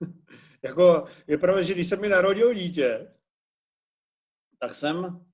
[0.62, 3.14] jako, je pravda, že když se mi narodilo dítě,
[4.58, 5.26] tak jsem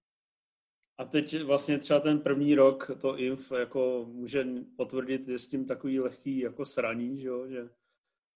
[0.99, 5.67] a teď vlastně třeba ten první rok to inf jako může potvrdit, je s tím
[5.67, 7.49] takový lehký jako sraní, že, jo?
[7.49, 7.69] že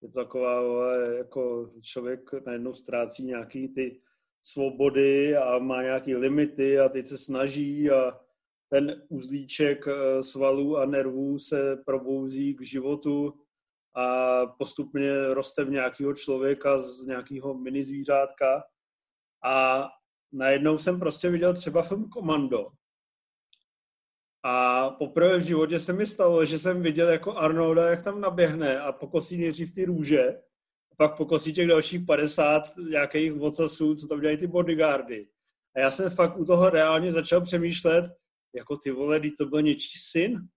[0.03, 4.01] je to taková, jako člověk najednou ztrácí nějaký ty
[4.43, 8.21] svobody a má nějaký limity a teď se snaží a
[8.69, 13.35] ten uzlíček eh, svalů a nervů se probouzí k životu
[13.95, 18.65] a postupně roste v nějakého člověka z nějakého mini zvířátka
[19.45, 19.89] a
[20.33, 22.69] najednou jsem prostě viděl třeba film Komando.
[24.45, 28.81] A poprvé v životě se mi stalo, že jsem viděl jako Arnolda, jak tam naběhne
[28.81, 30.29] a pokosí nejdřív ty růže,
[30.93, 35.29] a pak pokosí těch dalších 50 nějakých vocasů, co tam dělají ty bodyguardy.
[35.77, 38.05] A já jsem fakt u toho reálně začal přemýšlet,
[38.55, 40.49] jako ty vole, když to byl něčí syn.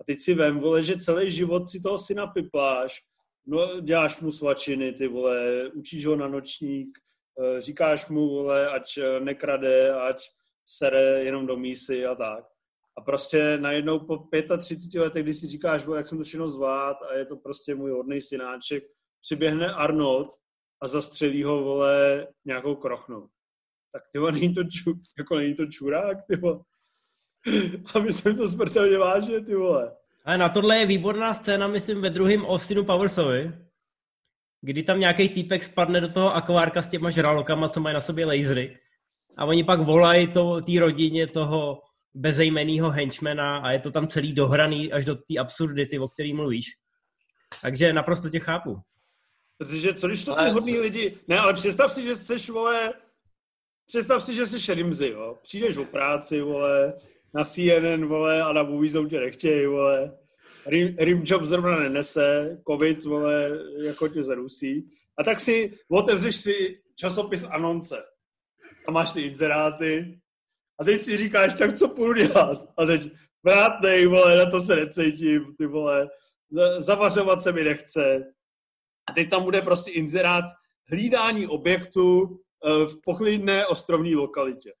[0.00, 3.02] A teď si vem, vole, že celý život si toho syna pipláš,
[3.46, 6.98] no, děláš mu svačiny, ty vole, učíš ho na nočník,
[7.58, 10.22] říkáš mu, vole, ať eh, nekrade, ať
[10.66, 12.44] sere jenom do mísy a tak.
[12.98, 17.14] A prostě najednou po 35 letech, když si říkáš, jak jsem to všechno zvlád a
[17.14, 18.84] je to prostě můj hodný synáček,
[19.20, 20.28] přiběhne Arnold
[20.82, 23.28] a zastřelí ho, vole, nějakou krochnou.
[23.92, 26.60] Tak ty vole, není to, ču, jako není to čurák, ty vole.
[27.94, 29.96] A myslím to smrtelně vážně, ty vole.
[30.24, 33.65] Ale na tohle je výborná scéna, myslím, ve druhém Austinu Powersovi,
[34.60, 38.26] kdy tam nějaký týpek spadne do toho akvárka s těma žralokama, co mají na sobě
[38.26, 38.78] lasery.
[39.36, 41.82] A oni pak volají to, té rodině toho
[42.14, 46.66] bezejmenného henchmana a je to tam celý dohraný až do té absurdity, o který mluvíš.
[47.62, 48.76] Takže naprosto tě chápu.
[49.58, 51.18] Protože co když to ty Ale- hodný lidi...
[51.28, 52.92] Ne, ale představ si, že jsi, vole...
[53.86, 55.38] Představ si, že jsi Rimzy, jo.
[55.42, 56.94] Přijdeš o práci, vole,
[57.34, 60.18] na CNN, vole, a na Moviezone tě nechtějí, vole.
[60.66, 63.50] Rim, Rimjob zrovna nenese, covid, vole,
[63.84, 64.90] jako tě zarusí.
[65.18, 68.04] A tak si otevřeš si časopis Anonce.
[68.88, 70.20] A máš ty inzeráty.
[70.80, 72.72] A teď si říkáš, tak co půjdu dělat?
[72.76, 76.08] A teď, vrátnej, vole, na to se necítím, ty vole.
[76.50, 78.32] Za- Zavařovat se mi nechce.
[79.10, 80.44] A teď tam bude prostě inzerát
[80.90, 84.72] hlídání objektu eh, v poklidné ostrovní lokalitě.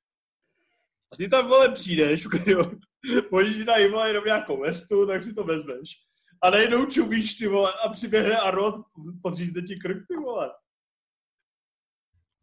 [1.12, 2.26] A ty tam, vole, přijdeš,
[3.30, 5.96] možná dají, vole, jenom nějakou vestu, tak si to vezmeš.
[6.42, 8.74] A najednou čumíš, ty vole, a přiběhne Arnold,
[9.22, 10.50] podřízne ti krk, ty vole.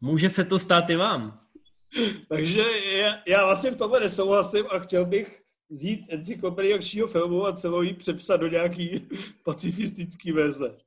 [0.02, 1.40] Může se to stát i vám.
[2.30, 2.62] Takže
[2.92, 7.82] já, já vlastně v tomhle nesouhlasím a chtěl bych vzít encyklopedii akčního filmu a celou
[7.82, 9.10] jí přepsat do nějaký
[9.44, 10.78] pacifistický verze.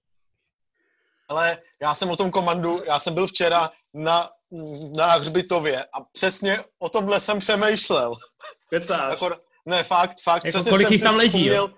[1.29, 4.31] Ale já jsem o tom komandu, já jsem byl včera na,
[4.97, 8.15] na hřbitově a přesně o tomhle jsem přemýšlel.
[8.71, 9.13] Kecáš.
[9.13, 10.45] Akor, ne, fakt, fakt.
[10.45, 11.75] Jako přesně kolik jsem jich tam leží, vzpomněl, jo?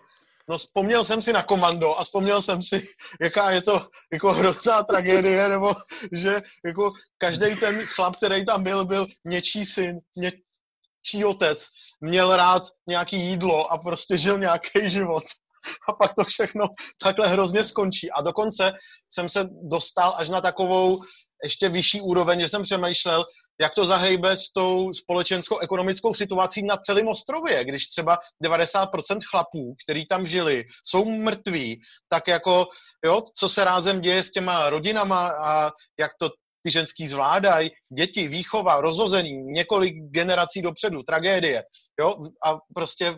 [0.48, 2.88] No vzpomněl jsem si na komando a vzpomněl jsem si,
[3.20, 5.74] jaká je to jako hrozná tragédie, nebo
[6.12, 11.66] že jako každý ten chlap, který tam byl, byl něčí syn, něčí otec,
[12.00, 15.24] měl rád nějaký jídlo a prostě žil nějaký život.
[15.88, 16.64] A pak to všechno
[17.02, 18.10] takhle hrozně skončí.
[18.10, 18.72] A dokonce
[19.10, 20.98] jsem se dostal až na takovou
[21.44, 23.24] ještě vyšší úroveň, že jsem přemýšlel,
[23.60, 29.74] jak to zahejbe s tou společenskou ekonomickou situací na celém ostrově, když třeba 90% chlapů,
[29.84, 32.66] který tam žili, jsou mrtví, tak jako,
[33.04, 36.28] jo, co se rázem děje s těma rodinama a jak to
[36.62, 41.62] ty ženský zvládají, děti, výchova, rozhození, několik generací dopředu, tragédie,
[42.00, 42.14] jo,
[42.46, 43.14] a prostě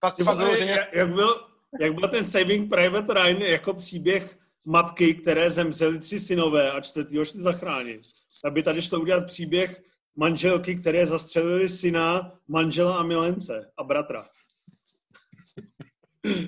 [0.00, 0.70] pak, pak vyloženě...
[0.70, 1.46] jak, jak, byl,
[1.80, 7.24] jak byl ten Saving Private Ryan jako příběh matky, které zemřely tři synové a čtvrtýho
[7.24, 8.00] šli zachránit.
[8.44, 9.82] Aby tady šlo udělat příběh
[10.16, 14.24] manželky, které zastřelili syna, manžela a milence a bratra.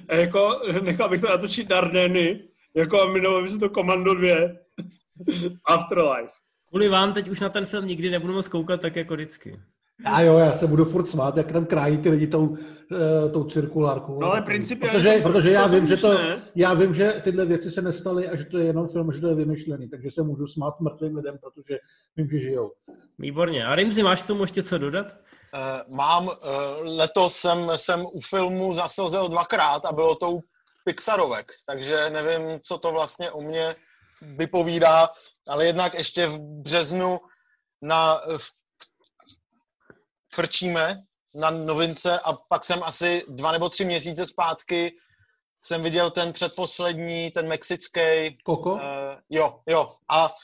[0.08, 4.28] A jako nechal bych to natočit Dardeny, jako a jmenovalo by se to Commando 2.
[5.64, 6.32] Afterlife.
[6.68, 9.60] Kvůli vám teď už na ten film nikdy nebudu moc koukat tak jako vždycky.
[10.04, 12.58] A jo, já se budu furt smát, jak tam krájí ty lidi tou, uh,
[13.32, 14.20] tou cirkulárkou.
[14.20, 14.98] No ale principiálně...
[14.98, 16.18] Protože, protože já, vím, že to,
[16.54, 19.28] já vím, že tyhle věci se nestaly a že to je jenom film, že to
[19.28, 21.78] je vymyšlený, takže se můžu smát mrtvým lidem, protože
[22.16, 22.72] vím, že žijou.
[23.18, 23.66] Výborně.
[23.66, 25.06] A Rimzi, máš k tomu ještě co dodat?
[25.06, 26.26] Uh, mám.
[26.26, 26.32] Uh,
[26.82, 30.40] letos jsem, jsem u filmu zasazel dvakrát a bylo to u
[30.84, 33.74] Pixarovek, takže nevím, co to vlastně o mě
[34.22, 35.08] vypovídá,
[35.48, 37.18] ale jednak ještě v březnu
[37.82, 38.20] na
[40.34, 41.02] frčíme
[41.34, 44.92] na novince a pak jsem asi dva nebo tři měsíce zpátky
[45.64, 48.38] jsem viděl ten předposlední, ten mexický.
[48.44, 48.72] Koko?
[48.72, 48.80] Uh,
[49.30, 49.94] jo, jo.
[50.08, 50.34] A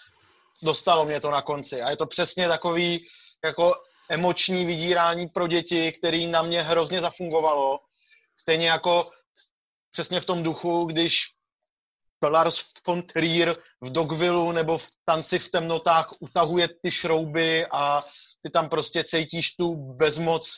[0.62, 1.82] dostalo mě to na konci.
[1.82, 3.06] A je to přesně takový
[3.44, 3.74] jako
[4.10, 7.80] emoční vydírání pro děti, který na mě hrozně zafungovalo.
[8.36, 9.10] Stejně jako
[9.90, 11.26] přesně v tom duchu, když
[12.28, 18.04] Lars von Trier v Dogvillu nebo v Tanci v temnotách utahuje ty šrouby a
[18.42, 20.50] ty tam prostě cítíš tu bezmoc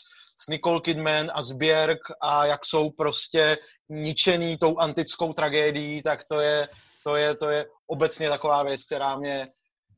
[0.44, 3.58] s Nicole Kidman a s Björk a jak jsou prostě
[3.88, 6.68] ničený tou antickou tragédií, tak to je,
[7.04, 9.46] to je, to je obecně taková věc, která mě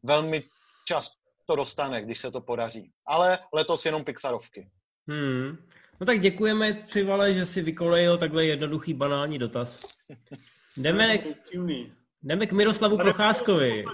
[0.03, 0.43] velmi
[0.89, 2.91] často dostane, když se to podaří.
[3.07, 4.69] Ale letos jenom Pixarovky.
[5.09, 5.57] Hmm.
[6.01, 9.81] No tak děkujeme, Přivale, že si vykolejil takhle jednoduchý banální dotaz.
[10.77, 11.19] Jdeme,
[12.23, 13.85] jdeme k Miroslavu Procházkovi.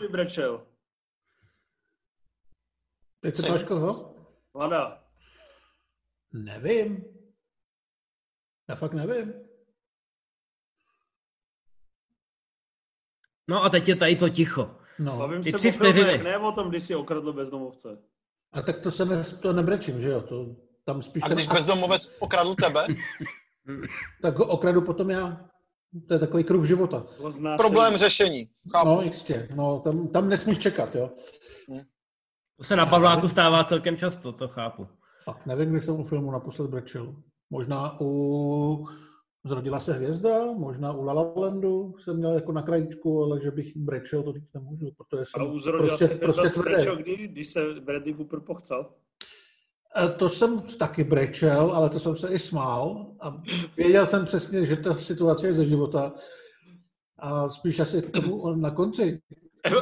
[3.25, 4.15] Jak se máš koho?
[4.55, 5.05] Vlada.
[6.33, 7.05] Nevím.
[8.69, 9.33] Já fakt nevím.
[13.49, 14.77] No a teď je tady to ticho.
[14.99, 15.19] No.
[15.19, 16.19] Bavím Ty se tři vteřiny.
[16.19, 17.99] ne o tom, když si okradl bezdomovce.
[18.53, 20.21] A tak to se ne, to nebrečím, že jo?
[20.21, 20.47] To,
[20.85, 21.57] tam spíš a když ten...
[21.57, 22.87] bezdomovec okradl tebe?
[24.23, 25.51] tak ho okradu potom já.
[26.09, 27.07] To je takový kruh života.
[27.57, 28.51] Problém řešení.
[28.73, 28.89] Chápu.
[28.89, 29.49] No, jistě.
[29.55, 31.11] No, tam, tam nesmíš čekat, jo.
[32.61, 34.89] To se na Pavláku stává celkem často, to chápu.
[35.25, 37.17] Fakt nevím, kdy jsem u filmu naposled brečel.
[37.51, 38.87] Možná u
[39.45, 43.51] Zrodila se hvězda, možná u La La Landu jsem měl jako na krajičku, ale že
[43.51, 46.97] bych brečel, to říct nemůžu, protože jsem Ale u Zrodila prostě, se hvězda prostě brečel
[46.97, 48.87] kdy, když se Bradley Cooper pochcel?
[50.05, 53.43] E, to jsem taky brečel, ale to jsem se i smál a
[53.77, 56.13] věděl jsem přesně, že ta situace je ze života
[57.19, 59.21] a spíš asi k tomu na konci,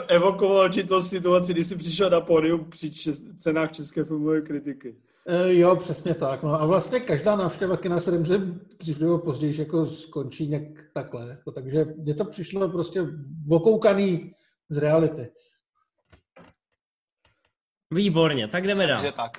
[0.08, 4.96] evokoval ti to situaci, kdy jsi přišel na pódium při čes, cenách české filmové kritiky.
[5.26, 6.42] E, jo, přesně tak.
[6.42, 6.60] No.
[6.60, 8.38] A vlastně každá návštěva kina se že
[8.78, 10.62] dřív nebo později jako skončí nějak
[10.94, 11.28] takhle.
[11.28, 13.06] Jako, takže mně to přišlo prostě
[13.50, 14.32] okoukaný
[14.68, 15.28] z reality.
[17.94, 19.12] Výborně, tak jdeme dál.
[19.16, 19.38] tak.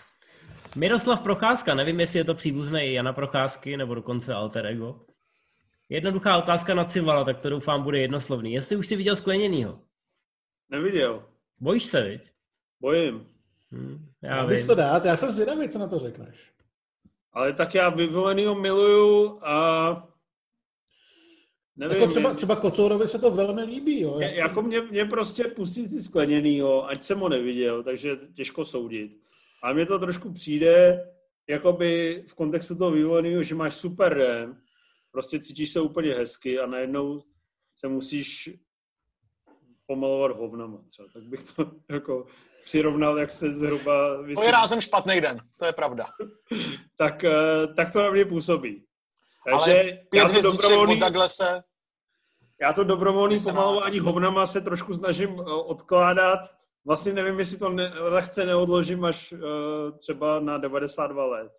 [0.75, 5.05] Miroslav Procházka, nevím, jestli je to příbuzný Jana Procházky nebo dokonce alter ego.
[5.89, 8.53] Jednoduchá otázka na Civala, tak to doufám bude jednoslovný.
[8.53, 9.79] Jestli už jsi viděl skleněnýho?
[10.69, 11.23] Neviděl.
[11.59, 12.31] Bojíš se, viď?
[12.81, 13.27] Bojím.
[13.71, 16.51] Hmm, já bys to dát, já jsem zvědavý, co na to řekneš.
[17.33, 20.09] Ale tak já vyvolenýho miluju a
[21.75, 24.01] Nevím, jako třeba, třeba Kocourovi se to velmi líbí.
[24.01, 24.19] Jo?
[24.19, 29.17] Jako, jako mě, mě prostě pustit si skleněnýho, ať jsem ho neviděl, takže těžko soudit.
[29.63, 31.05] A mně to trošku přijde,
[31.47, 34.61] jakoby v kontextu toho vyvoleného, že máš super den,
[35.11, 37.23] prostě cítíš se úplně hezky a najednou
[37.75, 38.49] se musíš
[39.89, 42.25] pomalovat hovnama třeba, tak bych to jako
[42.65, 44.17] přirovnal, jak se zhruba...
[44.17, 44.35] Vysvětlí.
[44.35, 46.05] To je rázem špatný den, to je pravda.
[46.97, 48.85] tak, eh, tak to na mě působí.
[49.45, 51.63] Takže Ale já to dobrovolný, se...
[52.61, 56.39] já to dobrovolný pomalování hovnama se trošku snažím eh, odkládat.
[56.85, 59.39] Vlastně nevím, jestli to ne, lehce neodložím až uh,
[59.97, 61.51] třeba na 92 let.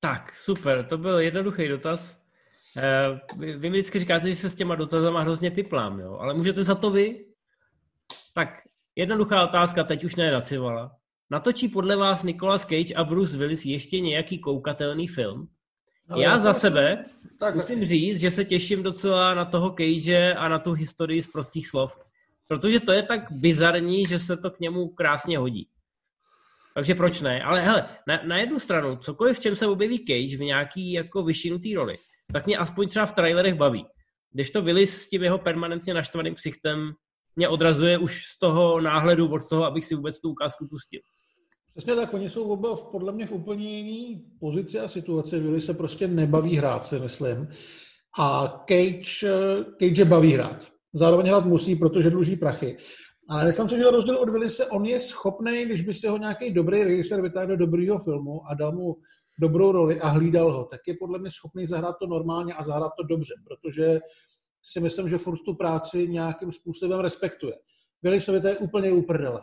[0.00, 2.16] Tak, super, to byl jednoduchý dotaz.
[2.76, 6.18] Eh, vy, vy mi vždycky říkáte, že se s těma dotazama hrozně piplám, jo?
[6.20, 7.24] ale můžete za to vy?
[8.34, 8.48] Tak,
[8.96, 10.96] jednoduchá otázka, teď už ne Civala.
[11.30, 15.48] Natočí podle vás Nicolas Cage a Bruce Willis ještě nějaký koukatelný film?
[16.08, 17.04] No, já, já za sebe
[17.40, 21.32] tak, musím říct, že se těším docela na toho Cage a na tu historii z
[21.32, 21.98] prostých slov.
[22.48, 25.68] Protože to je tak bizarní, že se to k němu krásně hodí.
[26.74, 27.42] Takže proč ne?
[27.42, 31.22] Ale hele, na, na jednu stranu, cokoliv, v čem se objeví Cage v nějaký jako
[31.22, 31.98] vyšinutý roli,
[32.32, 33.86] tak mě aspoň třeba v trailerech baví.
[34.32, 36.92] Když to Willis s tím jeho permanentně naštvaným ksichtem
[37.36, 41.00] mě odrazuje už z toho náhledu od toho, abych si vůbec tu ukázku pustil.
[41.74, 45.38] Přesně tak, oni jsou oba podle mě v úplně jiný pozici a situaci.
[45.38, 47.48] Willis se prostě nebaví hrát, si myslím.
[48.18, 49.26] A Cage,
[49.78, 50.66] Cage baví hrát.
[50.94, 52.76] Zároveň hrát musí, protože dluží prachy.
[53.28, 56.84] Ale myslím si, že rozdíl od Willise, on je schopný, když byste ho nějaký dobrý
[56.84, 58.96] režisér vytáhl do dobrýho filmu a dal mu
[59.38, 62.92] dobrou roli a hlídal ho, tak je podle mě schopný zahrát to normálně a zahrát
[62.98, 64.00] to dobře, protože
[64.62, 67.54] si myslím, že furt tu práci nějakým způsobem respektuje.
[68.02, 69.40] Willisovi to je úplně uprdele.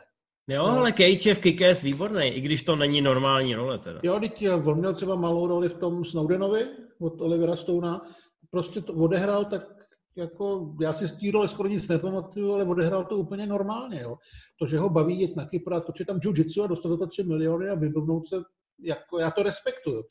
[0.48, 0.78] Jo, no.
[0.78, 4.00] ale Cage je v Kikés výborný, i když to není normální role teda.
[4.04, 6.68] Jo, teď on měl třeba malou roli v tom Snowdenovi
[7.00, 8.02] od Olivera Stona,
[8.52, 9.64] prostě to odehrál tak
[10.16, 14.02] jako, já si z té role skoro nic nepamatuju, ale odehrál to úplně normálně.
[14.02, 14.18] Jo.
[14.60, 17.08] To, že ho baví jít na Kypr a točit tam jiu-jitsu a dostat za to
[17.08, 18.36] 3 miliony a vyblbnout se,
[18.80, 20.04] jako, já to respektuju.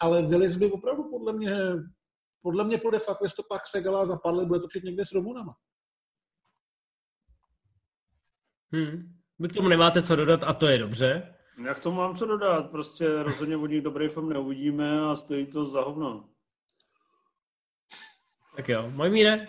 [0.00, 1.58] Ale Willis by opravdu podle mě,
[2.42, 5.54] podle mě půjde fakt ve stopách Segala za pár let bude točit někde s Romunama.
[8.72, 9.18] Hmm.
[9.38, 11.34] Vy k tomu nemáte co dodat a to je dobře.
[11.66, 12.70] Já k tomu mám co dodat.
[12.70, 16.28] Prostě rozhodně od nich dobrý film neuvidíme a stojí to za hovno.
[18.56, 19.46] Tak jo, můj míre.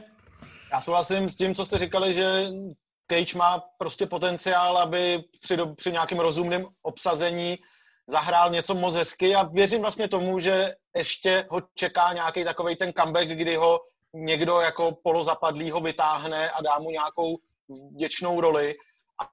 [0.73, 2.45] Já souhlasím s tím, co jste říkali, že
[3.11, 7.57] Cage má prostě potenciál, aby při, do, při nějakém rozumném obsazení
[8.09, 12.93] zahrál něco moc hezky a věřím vlastně tomu, že ještě ho čeká nějaký takový ten
[12.93, 13.79] comeback, kdy ho
[14.13, 17.37] někdo jako polozapadlý vytáhne a dá mu nějakou
[17.91, 18.75] vděčnou roli,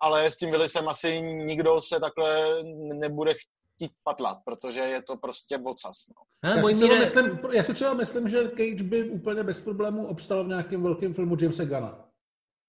[0.01, 2.63] ale s tím Willisem asi nikdo se takhle
[2.95, 5.97] nebude chtít patlat, protože je to prostě bocas.
[6.45, 6.51] No.
[6.51, 7.01] já, si míre...
[7.01, 11.15] myslím, já si třeba myslím, že Cage by úplně bez problémů obstal v nějakém velkém
[11.15, 12.09] filmu Jamesa Gana.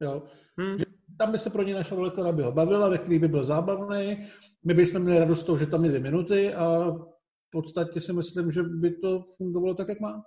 [0.01, 0.23] Jo?
[0.57, 0.77] Hmm.
[0.79, 0.85] Že
[1.17, 3.45] tam by se pro ně naša role, která by ho bavila, ve který by byl
[3.45, 4.27] zábavný,
[4.65, 6.89] my bychom měli radost toho, že tam je dvě minuty a
[7.47, 10.23] v podstatě si myslím, že by to fungovalo tak, jak má.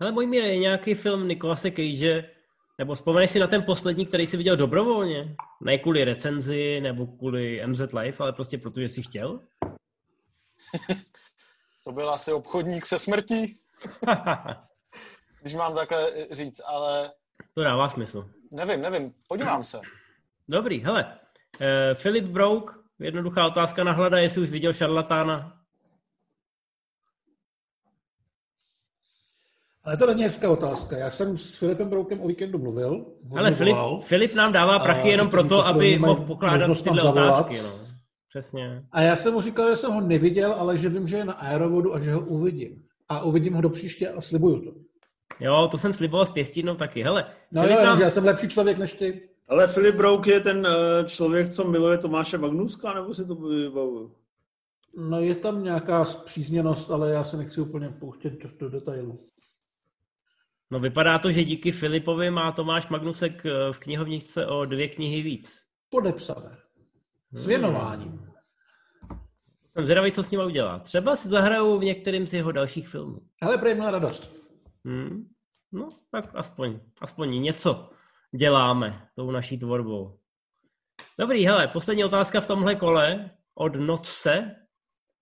[0.00, 2.30] Ale můj mír, je nějaký film Nikolase Cage,
[2.78, 5.36] nebo vzpomeneš si na ten poslední, který jsi viděl dobrovolně?
[5.60, 9.40] Ne kvůli recenzi nebo kvůli MZ Life, ale prostě protože jsi chtěl?
[11.84, 13.58] to byl asi obchodník se smrtí.
[15.40, 17.10] Když mám takhle říct, ale...
[17.54, 18.30] To dává smysl.
[18.52, 19.80] Nevím, nevím, podívám se.
[20.48, 21.04] Dobrý, hele.
[21.04, 25.58] Uh, Filip Brouk, jednoduchá otázka na hlada, jestli už viděl šarlatána.
[29.84, 30.96] Ale to není hezká otázka.
[30.98, 33.06] Já jsem s Filipem Broukem o víkendu mluvil.
[33.36, 37.62] Ale Filip, Filip nám dává prachy jenom proto, aby mohl pokládat tyhle otázky.
[37.62, 37.82] No.
[38.28, 38.82] Přesně.
[38.92, 41.32] A já jsem mu říkal, že jsem ho neviděl, ale že vím, že je na
[41.32, 42.82] aerovodu a že ho uvidím.
[43.08, 44.72] A uvidím ho do příště a slibuju to.
[45.40, 47.02] Jo, to jsem sliboval s pěstínou taky.
[47.02, 48.00] Hele, no Filip jo, nám...
[48.00, 49.28] já jsem lepší člověk než ty.
[49.52, 54.14] Ale Filip Brouk je ten uh, člověk, co miluje Tomáše Magnuska, nebo si to vybavuju?
[54.96, 59.28] No je tam nějaká zpřízněnost, ale já se nechci úplně pouštět do, do detailu.
[60.70, 65.22] No vypadá to, že díky Filipovi má Tomáš Magnusek eh, v knihovničce o dvě knihy
[65.22, 65.60] víc.
[65.90, 66.56] Podepsané.
[67.32, 68.08] S věnováním.
[68.08, 68.28] Hmm.
[69.72, 70.78] Jsem zvědavý, co s ním udělá.
[70.78, 73.18] Třeba si zahrajou v některým z jeho dalších filmů.
[73.42, 74.36] Ale prej měla radost.
[74.84, 75.28] Hmm.
[75.72, 77.91] No, tak aspoň, aspoň něco
[78.36, 80.18] děláme tou naší tvorbou.
[81.18, 84.56] Dobrý, hele, poslední otázka v tomhle kole od Notce.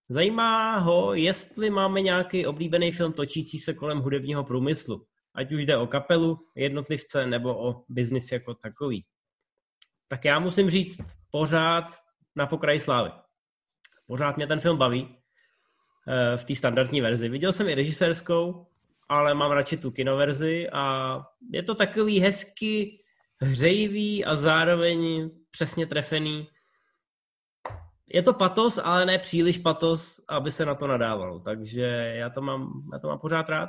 [0.08, 5.06] Zajímá ho, jestli máme nějaký oblíbený film točící se kolem hudebního průmyslu.
[5.34, 9.04] Ať už jde o kapelu, jednotlivce nebo o biznis jako takový.
[10.08, 11.00] Tak já musím říct
[11.30, 11.84] pořád
[12.36, 13.10] na pokraji slávy.
[14.06, 15.16] Pořád mě ten film baví
[16.08, 17.28] eh, v té standardní verzi.
[17.28, 18.66] Viděl jsem i režisérskou,
[19.08, 21.16] ale mám radši tu kinoverzi a
[21.52, 22.99] je to takový hezky
[23.40, 26.48] hřejivý a zároveň přesně trefený.
[28.12, 31.38] Je to patos, ale ne příliš patos, aby se na to nadávalo.
[31.40, 31.82] Takže
[32.16, 33.68] já to mám, já to mám pořád rád.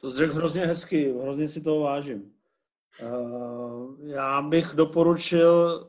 [0.00, 2.32] To řekl hrozně hezky, hrozně si toho vážím.
[3.02, 5.86] Uh, já bych doporučil,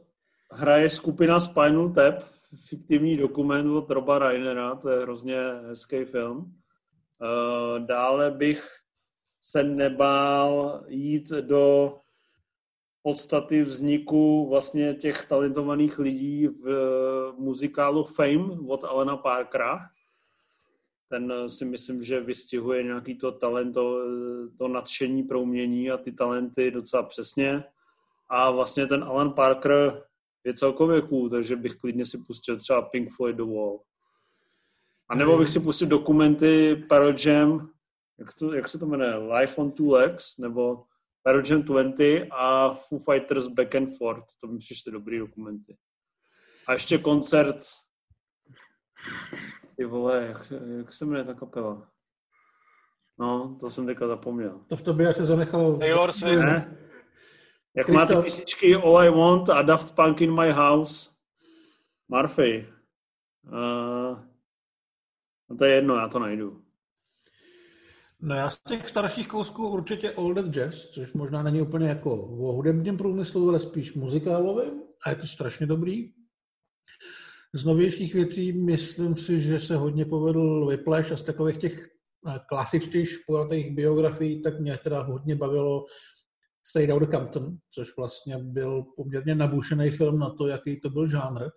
[0.52, 2.24] hraje skupina Spinal Tap,
[2.56, 5.38] fiktivní dokument od Roba Rainera, to je hrozně
[5.68, 6.38] hezký film.
[6.38, 8.79] Uh, dále bych
[9.42, 11.98] se nebál jít do
[13.02, 19.80] podstaty vzniku vlastně těch talentovaných lidí v muzikálu Fame od Alena Parkera,
[21.10, 25.92] ten eh, si myslím, že vystihuje nějaký to talent, to, eh, to nadšení pro umění
[25.92, 27.64] a ty talenty docela přesně.
[28.30, 30.04] A vlastně ten Alan Parker
[30.44, 33.80] je celkově cool, takže bych klidně si pustil třeba Pink Floyd The Wall.
[35.10, 37.70] A nebo bych si pustil dokumenty Pearl Jam,
[38.20, 40.84] jak, to, jak se to jmenuje, Life on Two Legs, nebo
[41.24, 44.26] Pearl Jam 20 a Foo Fighters Back and Forth.
[44.42, 45.78] To mi přišly dobrý dokumenty.
[46.68, 47.66] A ještě koncert.
[49.78, 51.92] Ty vole, jak, jak se jmenuje ta kapela?
[53.20, 54.62] No, to jsem teďka zapomněl.
[54.68, 55.78] To v tobě se zanechalo...
[55.78, 56.44] Taylor Swift.
[56.44, 56.78] Ne?
[57.76, 61.10] Jak má ty písničky All I Want a Daft Punk in My House?
[62.08, 62.74] Murphy.
[63.44, 64.20] Uh,
[65.50, 66.69] no to je jedno, já to najdu.
[68.22, 72.14] No já z těch starších kousků určitě Old Dead Jazz, což možná není úplně jako
[72.24, 76.14] o hudebním průmyslu, ale spíš muzikálovým a je to strašně dobrý.
[77.54, 81.88] Z novějších věcí myslím si, že se hodně povedl Whiplash a z takových těch
[82.28, 85.86] eh, klasičtějších pojatých biografií, tak mě teda hodně bavilo
[86.64, 91.50] Straight Outta Compton, což vlastně byl poměrně nabušený film na to, jaký to byl žánr.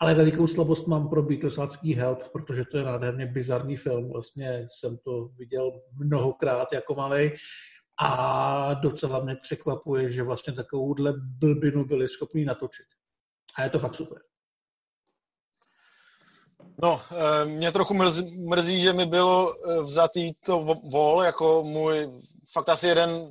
[0.00, 4.12] Ale velikou slabost mám pro Beatlesácký Help, protože to je nádherně bizarní film.
[4.12, 7.30] Vlastně jsem to viděl mnohokrát jako malý
[8.02, 12.86] a docela mě překvapuje, že vlastně takovouhle blbinu byli schopni natočit.
[13.56, 14.18] A je to fakt super.
[16.82, 22.08] No, eh, mě trochu mrzí, mrzí, že mi bylo eh, vzatý to vol jako můj
[22.52, 23.28] fakt asi jeden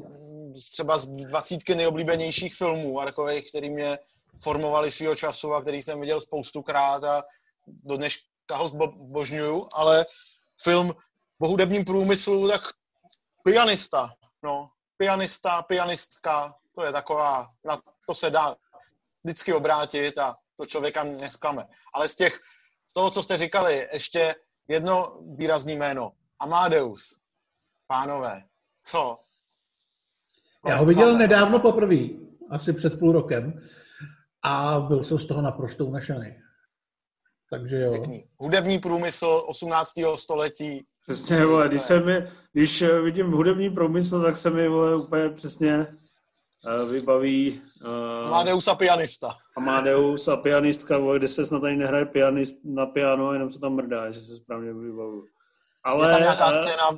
[0.71, 3.97] třeba z dvacítky nejoblíbenějších filmů, a takových, který mě
[4.41, 7.23] formovali svého času a který jsem viděl spoustukrát a
[7.67, 10.05] do dneška ho zbožňuju, ale
[10.61, 10.93] film
[11.39, 12.61] o hudebním průmyslu, tak
[13.43, 14.13] pianista,
[14.43, 18.55] no, pianista, pianistka, to je taková, na to se dá
[19.23, 21.67] vždycky obrátit a to člověka nesklame.
[21.93, 22.39] Ale z těch,
[22.87, 24.35] z toho, co jste říkali, ještě
[24.67, 26.11] jedno výrazný jméno.
[26.39, 27.19] Amadeus.
[27.87, 28.43] Pánové,
[28.81, 29.19] co?
[30.67, 31.95] Já ho viděl nedávno poprvé,
[32.49, 33.69] asi před půl rokem
[34.47, 36.35] a byl jsem z toho naprosto unešený.
[37.49, 37.91] Takže jo.
[37.91, 38.23] Pěkný.
[38.37, 39.91] Hudební průmysl 18.
[40.15, 40.85] století.
[41.07, 45.29] Přesně, vole, když, se mi, když eh, vidím hudební průmysl, tak se mi vole, úplně
[45.29, 47.61] přesně uh, vybaví...
[47.85, 49.35] Uh, Amadeus a pianista.
[49.57, 53.73] Amadeus a pianistka, vole, kde se snad ani nehraje pianist na piano, jenom se tam
[53.73, 55.25] mrdá, že se správně vybavuju.
[55.83, 56.89] Ale, je tam nějaká scéna,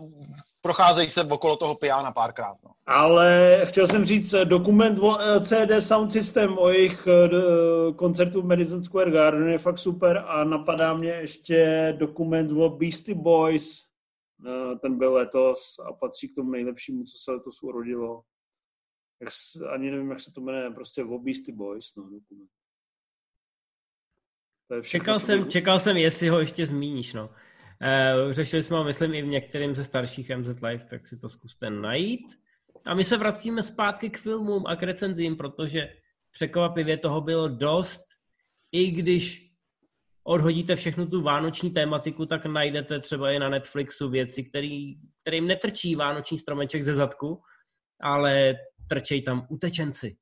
[0.62, 2.58] procházejí se okolo toho piana párkrát.
[2.64, 2.72] No.
[2.86, 8.42] Ale chtěl jsem říct eh, dokument o eh, CD Sound System, o jejich eh, koncertu
[8.42, 13.90] v Madison Square Garden je fakt super a napadá mě ještě dokument o Beastie Boys,
[14.82, 18.22] ten byl letos a patří k tomu nejlepšímu, co se letos urodilo.
[19.22, 19.30] Jak,
[19.74, 22.50] ani nevím, jak se to jmenuje, prostě o Beastie Boys, no, dokument.
[24.68, 25.52] To je všechno, čekal, jsem, bych...
[25.52, 27.30] čekal jsem, jestli ho ještě zmíníš, no.
[27.82, 31.30] Uh, řešili jsme ho, myslím, i v některým ze starších MZ Live, tak si to
[31.30, 32.26] zkuste najít.
[32.86, 35.80] A my se vracíme zpátky k filmům a k recenzím, protože
[36.32, 38.02] překvapivě toho bylo dost.
[38.72, 39.50] I když
[40.24, 45.96] odhodíte všechnu tu vánoční tématiku, tak najdete třeba i na Netflixu věci, který, kterým netrčí
[45.96, 47.42] vánoční stromeček ze zadku,
[48.02, 48.56] ale
[48.90, 50.18] trčejí tam utečenci,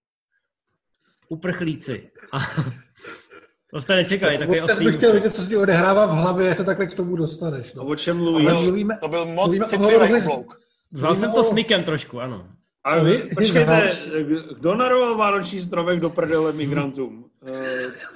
[1.30, 2.12] uprchlíci.
[2.34, 2.38] A
[3.72, 4.86] to jste nečekali, takový oslý.
[4.86, 7.74] bych chtěl vidět, co se ti odehrává v hlavě, jak se takhle k tomu dostaneš.
[7.74, 7.86] No.
[7.86, 8.50] O čem mluvíš?
[8.50, 10.60] Mluvíme, to byl moc citlivý oblouk.
[10.92, 11.44] Vzal jsem to o...
[11.44, 12.48] s Mikem trošku, ano.
[12.84, 13.92] A vy, počkejte,
[14.58, 17.30] kdo naroval vánoční stromek do prdele migrantům?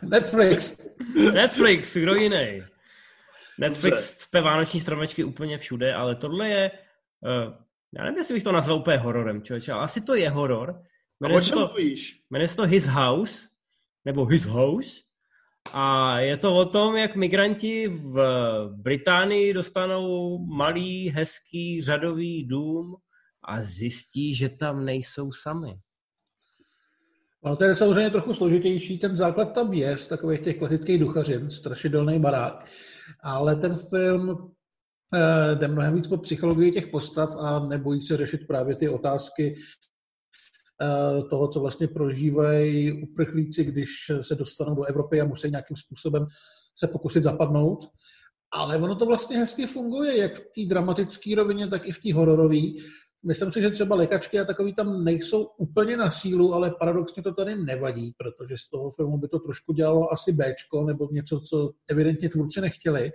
[0.02, 0.78] Netflix.
[1.34, 2.62] Netflix, kdo jiný?
[3.60, 6.72] Netflix cpe vánoční stromečky úplně všude, ale tohle je,
[7.22, 7.54] uh,
[7.98, 10.82] já nevím, jestli bych to nazval úplně hororem, člověče, ale asi to je horor.
[11.20, 11.74] Jmenuje se to,
[12.30, 13.48] jmenuje se to His House,
[14.06, 15.02] nebo His House.
[15.74, 18.18] A je to o tom, jak migranti v
[18.76, 22.96] Británii dostanou malý, hezký, řadový dům
[23.44, 25.80] a zjistí, že tam nejsou sami.
[27.44, 28.98] Ale to je samozřejmě trochu složitější.
[29.00, 32.66] Ten základ tam je z takových těch klasických duchařin, strašidelný barák.
[33.24, 34.52] Ale ten film
[35.14, 39.56] eh, jde mnohem víc po psychologii těch postav a nebojí se řešit právě ty otázky
[41.30, 43.90] toho, co vlastně prožívají uprchlíci, když
[44.22, 46.28] se dostanou do Evropy a musí nějakým způsobem
[46.76, 47.88] se pokusit zapadnout.
[48.54, 52.14] Ale ono to vlastně hezky funguje, jak v té dramatické rovině, tak i v té
[52.14, 52.62] hororové.
[53.26, 57.34] Myslím si, že třeba lékačky a takový tam nejsou úplně na sílu, ale paradoxně to
[57.34, 61.72] tady nevadí, protože z toho filmu by to trošku dělalo asi Bčko nebo něco, co
[61.90, 63.12] evidentně tvůrci nechtěli.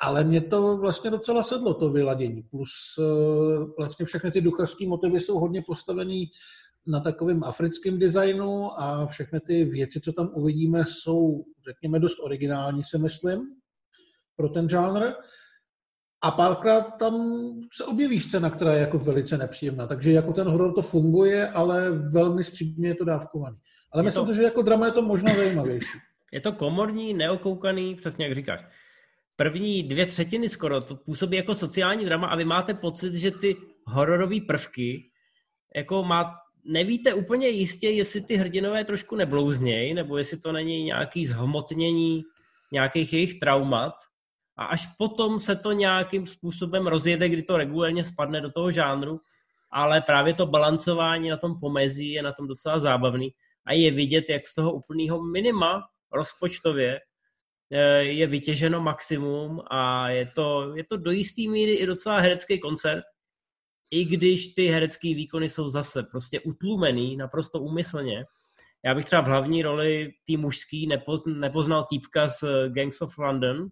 [0.00, 2.42] Ale mě to vlastně docela sedlo, to vyladění.
[2.42, 3.02] Plus eh,
[3.78, 6.30] vlastně všechny ty ducharské motivy jsou hodně postavený
[6.86, 12.84] na takovém africkém designu a všechny ty věci, co tam uvidíme, jsou, řekněme, dost originální,
[12.84, 13.40] si myslím,
[14.36, 15.12] pro ten žánr.
[16.22, 17.14] A párkrát tam
[17.72, 19.86] se objeví scéna, která je jako velice nepříjemná.
[19.86, 23.56] Takže jako ten horor to funguje, ale velmi střídně je to dávkovaný.
[23.92, 24.34] Ale je myslím to...
[24.34, 25.98] že jako drama je to možná zajímavější.
[26.32, 28.64] Je to komorní, neokoukaný, přesně jak říkáš.
[29.36, 33.56] První dvě třetiny skoro to působí jako sociální drama a vy máte pocit, že ty
[33.84, 35.10] hororové prvky
[35.76, 41.26] jako má, nevíte úplně jistě, jestli ty hrdinové trošku neblouznějí, nebo jestli to není nějaký
[41.26, 42.22] zhmotnění
[42.72, 43.94] nějakých jejich traumat.
[44.56, 49.20] A až potom se to nějakým způsobem rozjede, kdy to regulérně spadne do toho žánru,
[49.70, 53.30] ale právě to balancování na tom pomezí je na tom docela zábavný.
[53.66, 57.00] A je vidět, jak z toho úplného minima rozpočtově
[57.72, 62.60] eh, je vytěženo maximum a je to, je to do jisté míry i docela herecký
[62.60, 63.04] koncert,
[63.94, 68.24] i když ty herecké výkony jsou zase prostě utlumený, naprosto úmyslně.
[68.84, 70.88] Já bych třeba v hlavní roli tý mužský
[71.26, 73.68] nepoznal týpka z Gangs of London,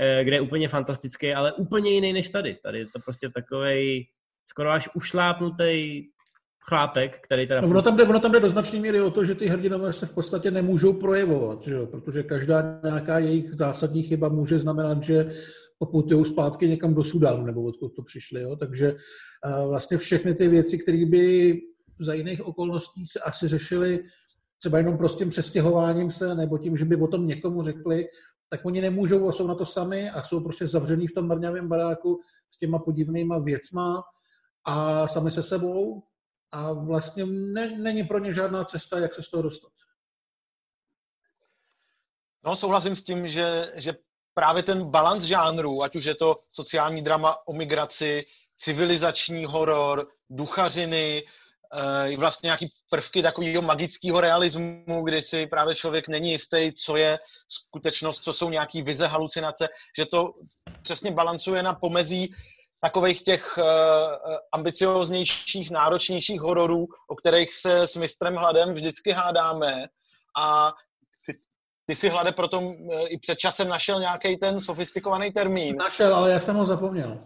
[0.00, 2.58] eh, kde je úplně fantastický, ale úplně jiný než tady.
[2.62, 4.08] Tady je to prostě takový
[4.46, 6.02] skoro až ušlápnutý
[6.68, 7.60] chlápek, který teda...
[7.60, 9.92] No, ono, tam jde, ono tam jde do značné míry o to, že ty hrdinové
[9.92, 11.86] se v podstatě nemůžou projevovat, že jo?
[11.86, 15.30] protože každá nějaká jejich zásadní chyba může znamenat, že
[15.80, 18.42] poputují zpátky někam do Sudánu, nebo odkud to přišli.
[18.42, 18.56] Jo?
[18.56, 21.54] Takže uh, vlastně všechny ty věci, které by
[22.00, 24.04] za jiných okolností se asi řešily
[24.58, 28.08] třeba jenom prostým přestěhováním se, nebo tím, že by o tom někomu řekli,
[28.48, 31.68] tak oni nemůžou a jsou na to sami a jsou prostě zavřený v tom mrňavém
[31.68, 32.20] baráku
[32.50, 34.02] s těma podivnýma věcma
[34.64, 36.02] a sami se sebou
[36.52, 39.72] a vlastně ne, není pro ně žádná cesta, jak se z toho dostat.
[42.44, 43.94] No, souhlasím s tím, že, že
[44.34, 48.24] právě ten balans žánrů, ať už je to sociální drama o migraci,
[48.56, 51.22] civilizační horor, duchařiny,
[52.06, 57.18] i vlastně nějaký prvky takového magického realismu, kdy si právě člověk není jistý, co je
[57.48, 59.68] skutečnost, co jsou nějaký vize, halucinace,
[59.98, 60.32] že to
[60.82, 62.34] přesně balancuje na pomezí
[62.80, 63.64] takových těch uh,
[64.52, 69.86] ambicioznějších, náročnějších hororů, o kterých se s mistrem Hladem vždycky hádáme.
[70.38, 70.72] A
[71.90, 72.74] ty, si Hlade proto uh,
[73.08, 75.76] i před časem našel nějaký ten sofistikovaný termín.
[75.76, 77.18] Našel, ale já jsem ho zapomněl.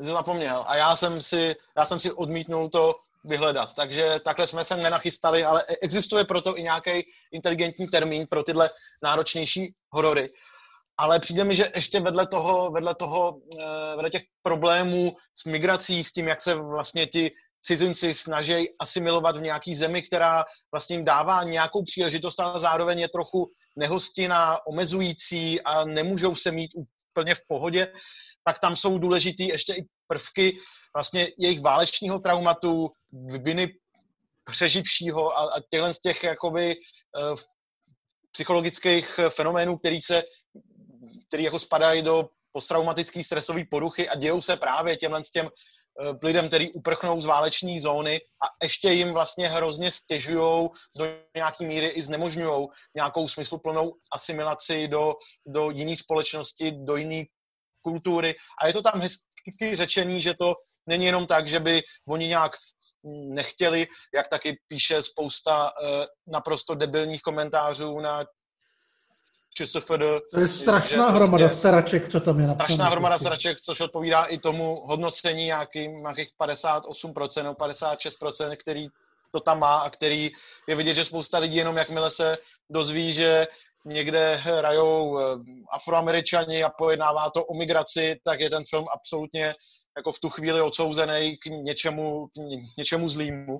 [0.00, 2.94] Jsi zapomněl a já jsem si, já jsem si odmítnul to
[3.24, 3.74] vyhledat.
[3.74, 6.90] Takže takhle jsme se nenachystali, ale e- existuje proto i nějaký
[7.32, 8.70] inteligentní termín pro tyhle
[9.02, 10.30] náročnější horory.
[10.98, 16.04] Ale přijde mi, že ještě vedle toho, vedle toho, eh, vedle těch problémů s migrací,
[16.04, 17.30] s tím, jak se vlastně ti
[17.62, 23.08] cizinci snaží asimilovat v nějaký zemi, která vlastně jim dává nějakou příležitost, ale zároveň je
[23.08, 26.70] trochu nehostinná, omezující a nemůžou se mít
[27.10, 27.92] úplně v pohodě,
[28.44, 30.58] tak tam jsou důležitý ještě i prvky
[30.96, 32.90] vlastně jejich válečního traumatu,
[33.42, 33.74] viny
[34.50, 37.36] přeživšího a, a těchto z těch jakoby uh,
[38.32, 40.22] psychologických fenoménů, který se,
[41.28, 45.48] který jako spadají do posttraumatické stresové poruchy a dějou se právě těmhle s těm
[46.22, 51.04] lidem, který uprchnou z váleční zóny a ještě jim vlastně hrozně stěžují do
[51.36, 55.14] nějaký míry i znemožňují nějakou smysluplnou asimilaci do,
[55.46, 57.24] do jiné společnosti, do jiné
[57.82, 58.34] kultury.
[58.62, 60.54] A je to tam hezky řečení, že to
[60.86, 62.52] není jenom tak, že by oni nějak
[63.34, 68.24] nechtěli, jak taky píše spousta uh, naprosto debilních komentářů na
[69.54, 69.90] ČSFD.
[70.30, 72.64] To je strašná hromada prostě, sraček, co tam je napsáno.
[72.64, 78.88] Strašná hromada sraček, což odpovídá i tomu hodnocení nějakým, nějakých 58% nebo 56%, který
[79.32, 80.30] to tam má a který
[80.68, 82.38] je vidět, že spousta lidí jenom jakmile se
[82.70, 83.46] dozví, že
[83.84, 85.22] někde hrajou eh,
[85.72, 89.54] afroameričani a pojednává to o migraci, tak je ten film absolutně
[89.96, 93.58] jako v tu chvíli odsouzený k něčemu, k něčemu zlýmu.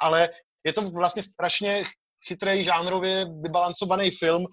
[0.00, 0.28] Ale
[0.64, 1.84] je to vlastně strašně
[2.28, 4.46] chytrý, žánrově vybalancovaný film.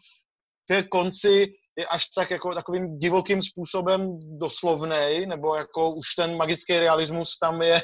[0.67, 1.47] Ke konci
[1.77, 7.61] je až tak jako takovým divokým způsobem doslovnej, nebo jako už ten magický realismus tam
[7.61, 7.81] je,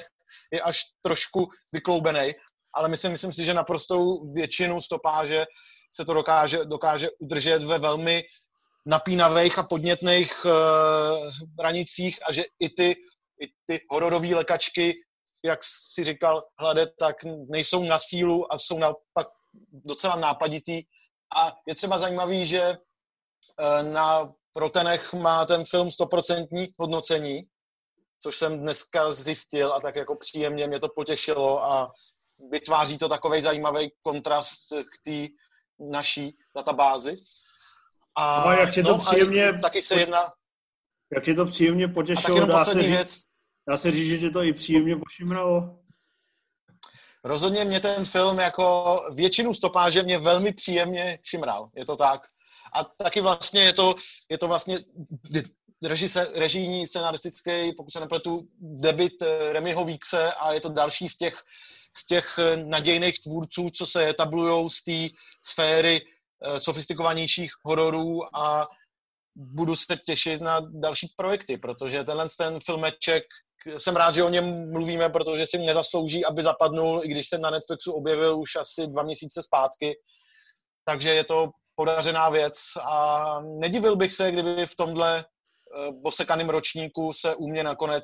[0.54, 2.34] je až trošku vykloubený.
[2.76, 5.46] Ale myslím, myslím si, že naprostou většinu stopáže
[5.96, 8.24] se to dokáže, dokáže udržet ve velmi
[8.86, 10.52] napínavých a podnětných uh,
[11.60, 12.96] hranicích a že i ty
[13.44, 14.94] i ty hororové lekačky,
[15.46, 15.60] jak
[15.94, 17.16] si říkal Hlade, tak
[17.50, 19.28] nejsou na sílu a jsou naopak
[19.72, 20.82] docela nápaditý.
[21.36, 27.44] A je třeba zajímavý, že eh, na Rotenech má ten film stoprocentní hodnocení,
[28.24, 31.92] což jsem dneska zjistil a tak jako příjemně mě to potěšilo a
[32.52, 35.34] vytváří to takový zajímavý kontrast k té
[35.92, 37.18] naší databázi.
[38.18, 39.60] A, a jak tě to no, příjemně...
[39.62, 40.20] Taky se jedna...
[41.16, 43.24] Jak tě to příjemně potěšilo, a dá se říct, věc.
[43.70, 45.83] Dá se říct, že tě to i příjemně pošimralo?
[47.24, 52.22] Rozhodně mě ten film jako většinu stopáže mě velmi příjemně šimral, je to tak.
[52.74, 53.96] A taky vlastně je to,
[54.30, 54.80] je to vlastně
[55.84, 61.18] režise, režijní, scenaristický, pokud se nepletu, debit eh, Remyho Víkse a je to další z
[61.18, 61.44] těch,
[61.98, 65.16] z těch eh, nadějných tvůrců, co se etablujou z té
[65.46, 68.68] sféry eh, sofistikovanějších hororů a
[69.36, 73.24] budu se těšit na další projekty, protože tenhle ten filmeček,
[73.78, 77.50] jsem rád, že o něm mluvíme, protože si nezaslouží, aby zapadnul, i když se na
[77.50, 79.96] Netflixu objevil už asi dva měsíce zpátky.
[80.86, 83.26] Takže je to podařená věc a
[83.60, 88.04] nedivil bych se, kdyby v tomhle uh, osekaném ročníku se u mě nakonec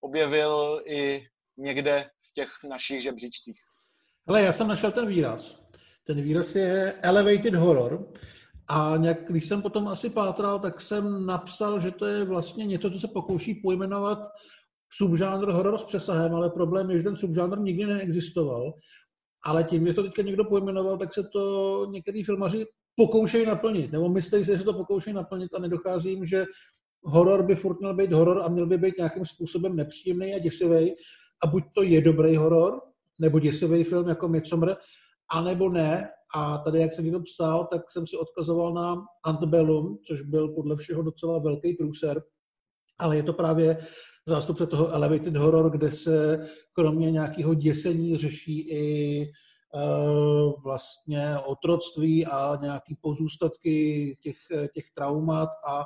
[0.00, 1.26] objevil i
[1.58, 3.60] někde v těch našich žebříčcích.
[4.26, 5.56] Ale já jsem našel ten výraz.
[6.06, 8.12] Ten výraz je elevated horror.
[8.68, 12.90] A nějak, když jsem potom asi pátral, tak jsem napsal, že to je vlastně něco,
[12.90, 14.18] co se pokouší pojmenovat
[14.92, 18.72] subžánr horor s přesahem, ale problém je, že ten subžánr nikdy neexistoval.
[19.44, 22.66] Ale tím, že to teďka někdo pojmenoval, tak se to některý filmaři
[22.96, 26.46] pokoušejí naplnit, nebo myslí si, že se to pokoušejí naplnit a nedochází jim, že
[27.02, 30.94] horor by furt měl být horor a měl by být nějakým způsobem nepříjemný a děsivý.
[31.42, 32.80] A buď to je dobrý horor,
[33.18, 34.76] nebo děsivý film jako Midsommar,
[35.30, 36.08] anebo ne.
[36.34, 40.76] A tady, jak jsem to psal, tak jsem si odkazoval na Antebellum, což byl podle
[40.76, 42.22] všeho docela velký průser,
[42.98, 43.78] ale je to právě
[44.26, 49.24] zástupce toho elevated horror, kde se kromě nějakého děsení řeší i
[49.74, 54.36] uh, vlastně otroctví a nějaký pozůstatky těch,
[54.74, 55.84] těch traumat a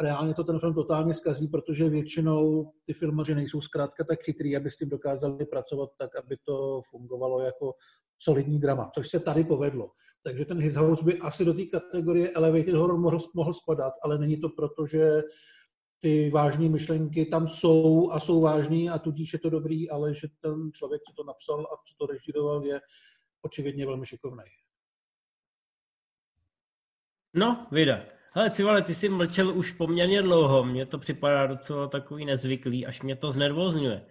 [0.00, 4.70] reálně to ten film totálně zkazí, protože většinou ty filmaři nejsou zkrátka tak chytrý, aby
[4.70, 7.74] s tím dokázali pracovat tak, aby to fungovalo jako
[8.18, 9.90] solidní drama, což se tady povedlo.
[10.24, 14.18] Takže ten His House by asi do té kategorie Elevated Horror mohl, mohl spadat, ale
[14.18, 15.22] není to proto, že
[16.00, 20.28] ty vážné myšlenky tam jsou a jsou vážný a tudíž je to dobrý, ale že
[20.40, 22.80] ten člověk, co to napsal a co to režíroval, je
[23.42, 24.44] očividně velmi šikovný.
[27.34, 28.13] No, vida.
[28.36, 33.02] Hele, Civale, ty jsi mlčel už poměrně dlouho, mně to připadá docela takový nezvyklý, až
[33.02, 34.06] mě to znervozňuje.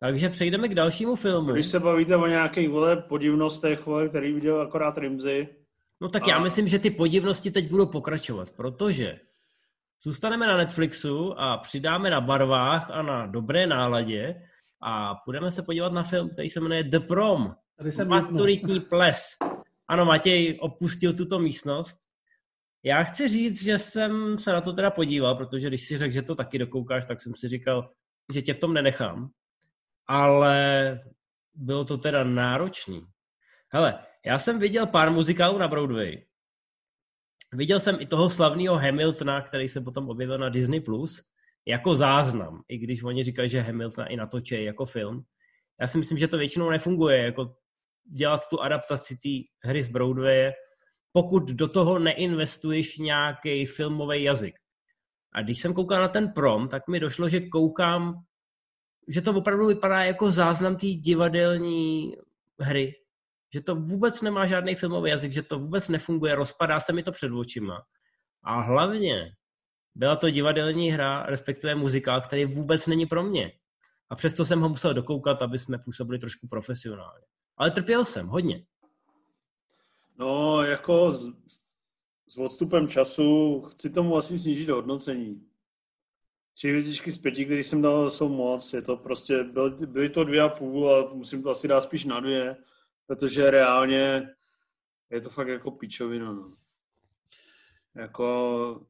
[0.00, 1.52] Takže přejdeme k dalšímu filmu.
[1.52, 5.48] Když se bavíte o nějakých vole podivnostech, vole, který viděl akorát Rimzy.
[6.00, 6.30] No tak a...
[6.30, 9.20] já myslím, že ty podivnosti teď budou pokračovat, protože
[10.02, 14.42] zůstaneme na Netflixu a přidáme na barvách a na dobré náladě
[14.82, 17.54] a budeme se podívat na film, který se jmenuje The Prom.
[18.06, 19.22] Maturitní ples.
[19.88, 22.01] Ano, Matěj opustil tuto místnost.
[22.84, 26.22] Já chci říct, že jsem se na to teda podíval, protože když si řekl, že
[26.22, 27.90] to taky dokoukáš, tak jsem si říkal,
[28.32, 29.30] že tě v tom nenechám
[30.08, 31.00] ale
[31.54, 33.06] bylo to teda náročný.
[33.68, 36.24] Hele, já jsem viděl pár muzikálů na Broadway.
[37.52, 41.22] Viděl jsem i toho slavného Hamiltona, který se potom objevil na Disney+, Plus,
[41.66, 45.22] jako záznam, i když oni říkají, že Hamiltona i natočí jako film.
[45.80, 47.56] Já si myslím, že to většinou nefunguje, jako
[48.04, 50.52] dělat tu adaptaci té hry z Broadway,
[51.12, 54.54] pokud do toho neinvestuješ nějaký filmový jazyk.
[55.32, 58.24] A když jsem koukal na ten prom, tak mi došlo, že koukám
[59.08, 62.16] že to opravdu vypadá jako záznam té divadelní
[62.60, 62.94] hry.
[63.54, 67.12] Že to vůbec nemá žádný filmový jazyk, že to vůbec nefunguje, rozpadá se mi to
[67.12, 67.82] před očima.
[68.42, 69.32] A hlavně
[69.94, 73.52] byla to divadelní hra, respektive muzikál, který vůbec není pro mě.
[74.10, 77.26] A přesto jsem ho musel dokoukat, aby jsme působili trošku profesionálně.
[77.56, 78.64] Ale trpěl jsem, hodně.
[80.22, 81.32] No, jako s,
[82.28, 85.46] s odstupem času chci tomu asi snížit hodnocení
[86.52, 88.72] tři hvězdičky z pěti, které jsem dal, jsou moc.
[88.72, 92.04] Je to prostě, byl, byly to dvě a půl a musím to asi dát spíš
[92.04, 92.56] na dvě,
[93.06, 94.28] protože reálně
[95.10, 96.32] je to fakt jako pičovina.
[96.32, 96.52] No.
[97.94, 98.86] Jako...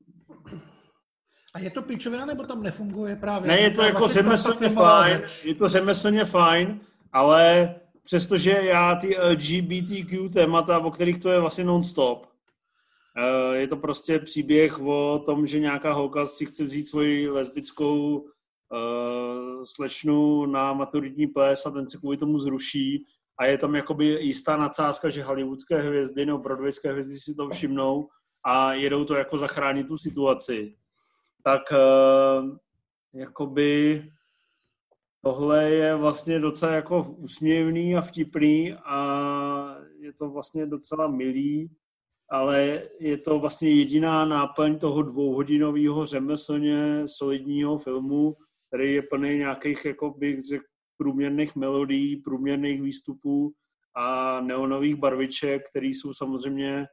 [1.54, 3.48] A je to pičovina, nebo tam nefunguje právě?
[3.48, 6.80] Ne, je to jako řemeslně fajn, je to řemeslně fajn,
[7.12, 7.74] ale
[8.04, 12.32] přestože já ty LGBTQ témata, o kterých to je vlastně non-stop,
[13.16, 18.18] Eh, je to prostě příběh o tom, že nějaká holka si chce vzít svoji lesbickou
[18.18, 23.06] uh, slečnu na maturitní ples a ten se kvůli tomu zruší
[23.38, 28.08] a je tam jakoby jistá nadsázka, že hollywoodské hvězdy nebo broadwayské hvězdy si to všimnou
[28.44, 30.76] a jedou to jako zachránit tu situaci.
[31.44, 32.56] Tak uh,
[33.14, 34.02] jakoby
[35.24, 41.70] tohle je vlastně docela jako úsměvný a vtipný a je to vlastně docela milý
[42.32, 48.36] ale je to vlastně jediná náplň toho dvouhodinového řemeslně solidního filmu,
[48.68, 50.64] který je plný nějakých, jako bych řekl,
[50.96, 53.52] průměrných melodií, průměrných výstupů
[53.96, 56.86] a neonových barviček, které jsou samozřejmě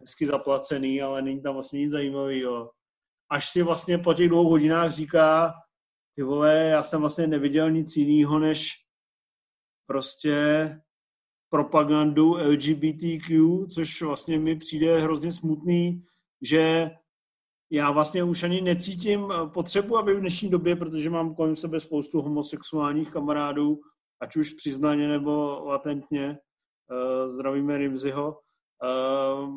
[0.00, 2.70] hezky zaplacený, ale není tam vlastně nic zajímavého.
[3.30, 5.54] Až si vlastně po těch dvou hodinách říká,
[6.16, 8.72] ty vole, já jsem vlastně neviděl nic jiného, než
[9.86, 10.36] prostě
[11.50, 16.04] propagandu LGBTQ, což vlastně mi přijde hrozně smutný,
[16.42, 16.90] že
[17.70, 22.20] já vlastně už ani necítím potřebu, aby v dnešní době, protože mám kolem sebe spoustu
[22.20, 23.80] homosexuálních kamarádů,
[24.20, 26.38] ať už přiznaně nebo latentně,
[26.90, 29.54] uh, zdravíme Rimziho, uh,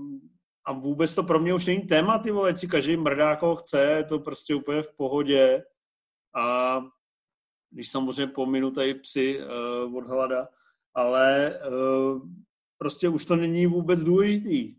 [0.65, 3.81] a vůbec to pro mě už není téma, ty vole, si každý mrdá, koho chce,
[3.81, 5.63] je to prostě úplně v pohodě.
[6.35, 6.81] A
[7.71, 10.47] když samozřejmě pominu tady psy uh, od hlada,
[10.93, 12.21] ale uh,
[12.77, 14.75] prostě už to není vůbec důležitý.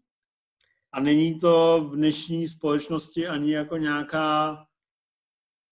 [0.93, 4.65] A není to v dnešní společnosti ani jako nějaká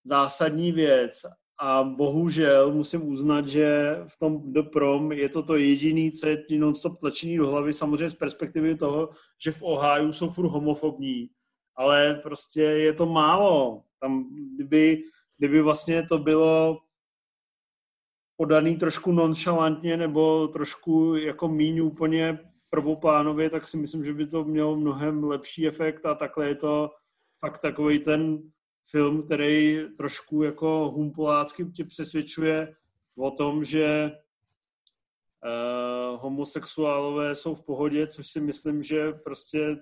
[0.04, 1.22] zásadní věc.
[1.60, 6.58] A bohužel musím uznat, že v tom doprom je to to jediný, co je ti
[6.58, 9.10] non-stop tlačený do hlavy, samozřejmě z perspektivy toho,
[9.44, 11.30] že v Ohio jsou furt homofobní,
[11.76, 13.82] ale prostě je to málo.
[14.00, 15.02] Tam, kdyby,
[15.38, 16.78] kdyby vlastně to bylo
[18.36, 22.38] podaný trošku nonchalantně nebo trošku jako míň úplně
[22.70, 26.90] prvoplánově, tak si myslím, že by to mělo mnohem lepší efekt a takhle je to
[27.38, 28.42] fakt takový ten
[28.90, 32.76] film, který trošku jako humpolácky tě přesvědčuje
[33.16, 34.10] o tom, že
[35.44, 39.76] uh, homosexuálové jsou v pohodě, což si myslím, že prostě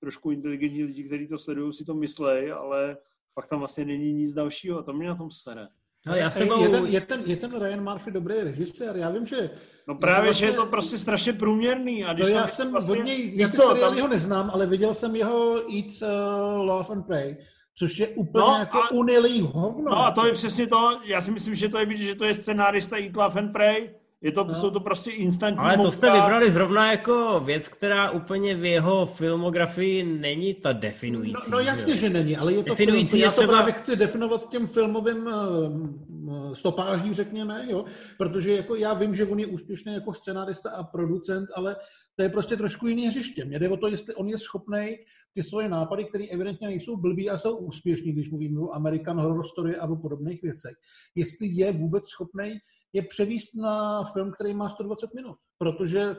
[0.00, 2.96] trošku inteligentní lidi, kteří to sledují, si to myslej, ale
[3.34, 5.68] pak tam vlastně není nic dalšího a to mě na tom sere.
[6.06, 6.62] No, já tebou...
[6.62, 8.96] je, ten, je, ten, je ten Ryan Murphy dobrý režisér?
[8.96, 9.50] Já vím, že...
[9.88, 10.46] No právě, vlastně...
[10.46, 12.04] že je to prostě strašně průměrný.
[12.04, 12.98] A když no, já jsem vlastně...
[13.00, 13.96] od něj, já co, tam...
[13.96, 17.36] jeho neznám, ale viděl jsem jeho Eat, uh, Love and Pray,
[17.78, 18.90] což je úplně no, jako a...
[18.90, 19.90] unilý hovno.
[19.90, 22.24] No a to je přesně to, já si myslím, že to je vidět, že to
[22.24, 24.54] je scenárista Eat, Love and Pray, je to, no.
[24.54, 29.06] Jsou to prostě instantní Ale to jste vybrali zrovna jako věc, která úplně v jeho
[29.06, 31.32] filmografii není ta definující.
[31.32, 33.52] No, no jasně, že, že není, ale je to definující film, já to třeba...
[33.52, 37.84] právě chci definovat těm filmovým uh, stopáží, řekněme, jo?
[38.18, 41.76] protože jako já vím, že on je úspěšný jako scenárista a producent, ale
[42.16, 43.44] to je prostě trošku jiný hřiště.
[43.44, 44.96] Mě jde o to, jestli on je schopný
[45.34, 49.46] ty svoje nápady, které evidentně nejsou blbý a jsou úspěšní, když mluvíme o American Horror
[49.46, 50.76] Story a o podobných věcech,
[51.14, 52.58] jestli je vůbec schopný
[52.92, 56.16] je převíst na film, který má 120 minut, protože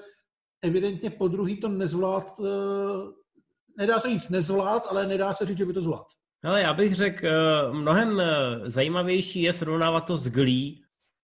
[0.64, 3.12] evidentně po druhý to nezvlád, eh,
[3.78, 6.06] nedá se říct nezvlád, ale nedá se říct, že by to zvlád.
[6.44, 8.26] Ale já bych řekl, eh, mnohem eh,
[8.66, 10.76] zajímavější je srovnávat to s Glee,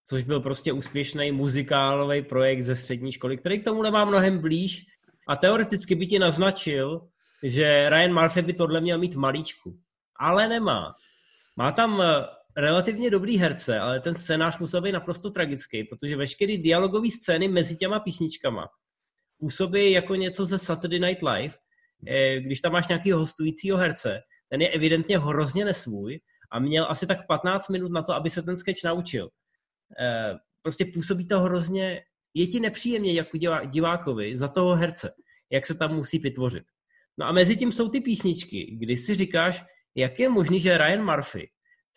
[0.07, 4.85] což byl prostě úspěšný muzikálový projekt ze střední školy, který k tomu nemá mnohem blíž
[5.27, 7.07] a teoreticky by ti naznačil,
[7.43, 9.79] že Ryan Murphy by tohle měl mít malíčku.
[10.19, 10.93] Ale nemá.
[11.55, 12.01] Má tam
[12.59, 17.75] relativně dobrý herce, ale ten scénář musel být naprosto tragický, protože veškeré dialogové scény mezi
[17.75, 18.67] těma písničkama
[19.39, 21.53] působí jako něco ze Saturday Night Live,
[22.07, 26.19] eh, když tam máš nějaký hostujícího herce, ten je evidentně hrozně nesvůj
[26.51, 29.29] a měl asi tak 15 minut na to, aby se ten sketch naučil.
[29.99, 32.01] Eh, prostě působí to hrozně,
[32.33, 35.13] je ti nepříjemně jako divákovi za toho herce,
[35.49, 36.63] jak se tam musí vytvořit.
[37.17, 39.63] No a mezi tím jsou ty písničky, kdy si říkáš,
[39.95, 41.49] jak je možný, že Ryan Murphy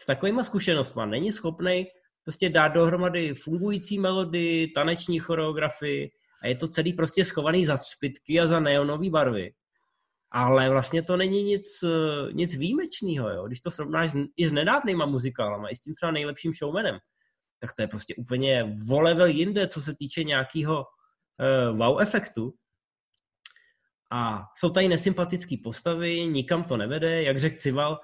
[0.02, 1.86] s takovýma zkušenostmi není schopný
[2.24, 6.10] prostě dát dohromady fungující melodii, taneční choreografii
[6.42, 9.52] a je to celý prostě schovaný za třpitky a za neonové barvy.
[10.30, 11.64] Ale vlastně to není nic,
[12.32, 13.46] nic výjimečného, jo?
[13.46, 16.98] když to srovnáš i s nedávnýma muzikálama, i s tím třeba nejlepším showmanem,
[17.60, 20.84] tak to je prostě úplně volevel jinde, co se týče nějakého
[21.70, 22.54] uh, wow efektu.
[24.12, 28.00] A jsou tady nesympatické postavy, nikam to nevede, jak řekl Cival,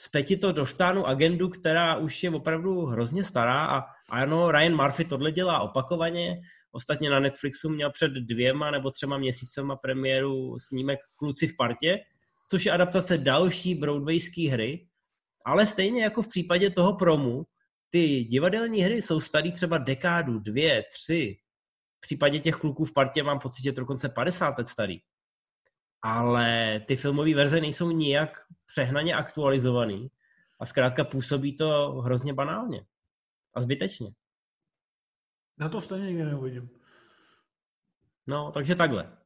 [0.00, 5.04] zpěti to do štánu agendu, která už je opravdu hrozně stará a ano, Ryan Murphy
[5.04, 6.40] tohle dělá opakovaně.
[6.72, 11.98] Ostatně na Netflixu měl před dvěma nebo třema měsícema premiéru snímek Kluci v partě,
[12.50, 14.86] což je adaptace další broadwayské hry,
[15.44, 17.44] ale stejně jako v případě toho promu,
[17.90, 21.36] ty divadelní hry jsou starý třeba dekádu, dvě, tři.
[21.96, 25.00] V případě těch kluků v partě mám pocit, že to dokonce 50 let starý
[26.02, 30.08] ale ty filmové verze nejsou nijak přehnaně aktualizovaný
[30.60, 32.84] a zkrátka působí to hrozně banálně
[33.54, 34.10] a zbytečně.
[35.60, 36.70] Já to stejně nikdy neuvidím.
[38.26, 39.18] No, takže takhle.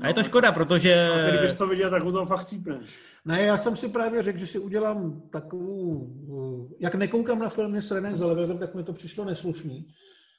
[0.00, 1.08] A je to no, škoda, protože...
[1.08, 2.98] A když bys to viděl, tak u toho fakt cípneš.
[3.24, 6.76] Ne, já jsem si právě řekl, že si udělám takovou...
[6.80, 9.94] Jak nekoukám na filmy s René Zellwegerem, tak mi to přišlo neslušný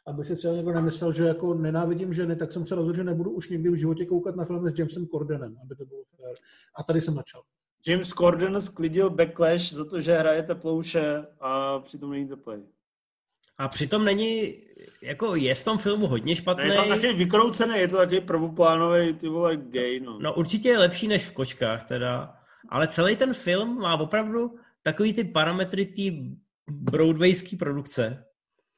[0.10, 3.32] aby si třeba někdo nemyslel, že jako nenávidím ženy, tak jsem se rozhodl, že nebudu
[3.32, 6.36] už nikdy v životě koukat na filmy s Jamesem Cordenem, aby to bylo fér.
[6.76, 7.42] A tady jsem začal.
[7.88, 12.60] James Corden sklidil backlash za to, že hraje teplouše a přitom není teplej.
[13.58, 14.54] A přitom není,
[15.02, 16.68] jako je v tom filmu hodně špatný.
[16.68, 20.20] Je to taky vykroucený, je to taky prvoplánový, ty vole, gay, no.
[20.20, 22.36] No určitě je lepší než v kočkách teda,
[22.70, 26.02] ale celý ten film má opravdu takový ty parametry té
[26.72, 28.26] broadwayské produkce,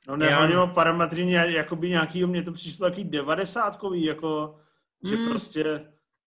[0.07, 0.43] No ne, já...
[0.43, 4.59] oni parametry jakoby nějaký, mně to přišlo takový devadesátkový, jako,
[5.09, 5.29] že mm.
[5.29, 5.63] prostě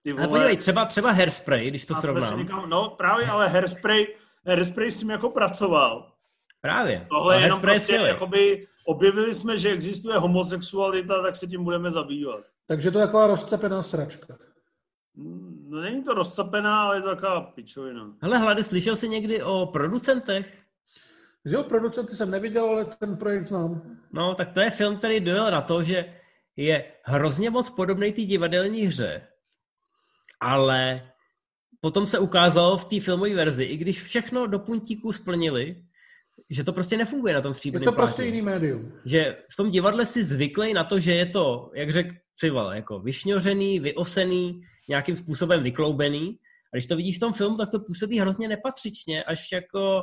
[0.03, 0.25] ty vole...
[0.25, 2.39] Ale podívej, třeba, třeba Hairspray, když to srovnám.
[2.39, 4.07] Někam, no právě, ale Hairspray,
[4.47, 6.13] Hairspray s tím jako pracoval.
[6.61, 7.07] Právě.
[7.11, 12.45] Tohle je jenom prostě, jakoby, objevili jsme, že existuje homosexualita, tak se tím budeme zabývat.
[12.67, 14.37] Takže to je taková rozcepená sračka.
[15.69, 18.13] No není to rozsapená, ale je to taková pičovina.
[18.21, 20.64] Hele, Hlady, slyšel jsi někdy o producentech?
[21.45, 23.83] Z jeho producenty jsem neviděl, ale ten projekt znám.
[24.13, 26.15] No, tak to je film, který dojel na to, že
[26.57, 29.23] je hrozně moc podobný té divadelní hře,
[30.41, 31.11] ale
[31.81, 35.83] potom se ukázalo v té filmové verzi, i když všechno do puntíku splnili,
[36.51, 38.27] že to prostě nefunguje na tom Je stříbrném to prostě plátně.
[38.27, 38.93] jiný médium.
[39.05, 43.01] Že v tom divadle si zvyklej na to, že je to, jak řekl Cival, jako
[43.01, 46.39] vyšňořený, vyosený, nějakým způsobem vykloubený.
[46.73, 50.03] A když to vidíš v tom filmu, tak to působí hrozně nepatřičně, až jako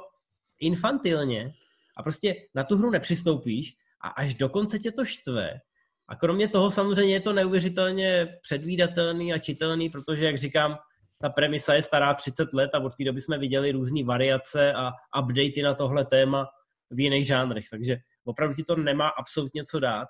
[0.62, 1.53] infantilně.
[1.97, 5.59] A prostě na tu hru nepřistoupíš a až dokonce tě to štve.
[6.07, 10.78] A kromě toho samozřejmě je to neuvěřitelně předvídatelný a čitelný, protože, jak říkám,
[11.22, 14.91] ta premisa je stará 30 let a od té doby jsme viděli různé variace a
[15.22, 16.47] updaty na tohle téma
[16.91, 17.66] v jiných žánrech.
[17.72, 20.07] Takže opravdu ti to nemá absolutně co dát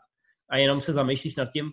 [0.50, 1.72] a jenom se zamýšlíš nad tím,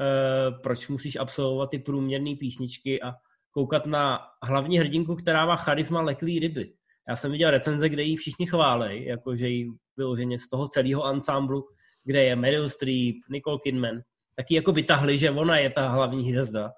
[0.00, 3.12] eh, proč musíš absolvovat ty průměrné písničky a
[3.50, 6.72] koukat na hlavní hrdinku, která má charisma leklý ryby.
[7.10, 11.68] Já jsem viděl recenze, kde ji všichni chválej, jakože ji vyloženě z toho celého ansámblu,
[12.04, 14.00] kde je Meryl Streep, Nicole Kidman,
[14.36, 16.72] taky jako vytahli, že ona je ta hlavní hvězda,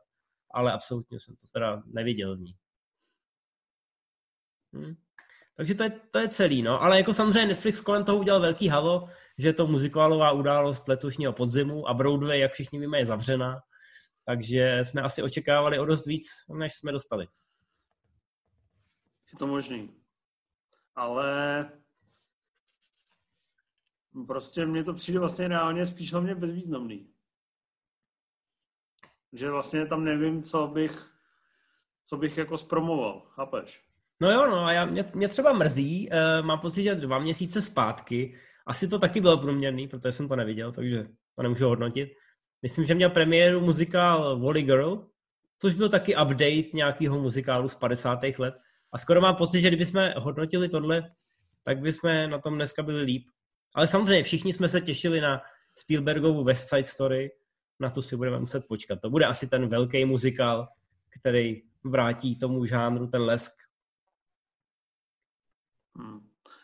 [0.54, 2.54] ale absolutně jsem to teda neviděl v ní.
[4.74, 4.94] Hm.
[5.56, 6.82] Takže to je, to je celý, no.
[6.82, 9.08] Ale jako samozřejmě Netflix kolem toho udělal velký halo,
[9.38, 13.60] že to muzikálová událost letošního podzimu a Broadway, jak všichni víme, je zavřená.
[14.24, 16.26] Takže jsme asi očekávali o dost víc,
[16.58, 17.26] než jsme dostali.
[19.32, 20.01] Je to možný.
[20.94, 21.70] Ale
[24.26, 27.08] prostě mně to přijde vlastně reálně spíš hlavně bezvýznamný.
[29.32, 31.12] Že vlastně tam nevím, co bych,
[32.04, 33.84] co bych jako zpromoval, chápeš?
[34.20, 37.62] No jo, no a já, mě, mě třeba mrzí, uh, mám pocit, že dva měsíce
[37.62, 42.12] zpátky, asi to taky bylo průměrný, protože jsem to neviděl, takže to nemůžu hodnotit.
[42.62, 45.06] Myslím, že měl premiéru muzikál Wally Girl,
[45.58, 48.18] což byl taky update nějakého muzikálu z 50.
[48.38, 48.54] let.
[48.92, 51.10] A skoro mám pocit, že kdybychom hodnotili tohle,
[51.64, 53.26] tak bychom na tom dneska byli líp.
[53.74, 55.42] Ale samozřejmě všichni jsme se těšili na
[55.74, 57.30] Spielbergovu West Side Story,
[57.80, 59.00] na to si budeme muset počkat.
[59.00, 60.68] To bude asi ten velký muzikál,
[61.20, 63.54] který vrátí tomu žánru ten lesk.
[65.96, 66.20] Hmm.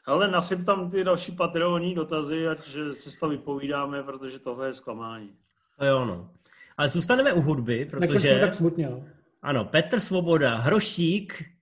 [0.06, 5.36] Ale nasyp tam ty další patronní dotazy, ať se to vypovídáme, protože tohle je zklamání.
[5.78, 6.30] To je ono.
[6.76, 8.40] Ale zůstaneme u hudby, Nekončím protože...
[8.40, 8.88] tak smutně.
[8.90, 9.04] No.
[9.42, 11.57] Ano, Petr Svoboda, Hrošík.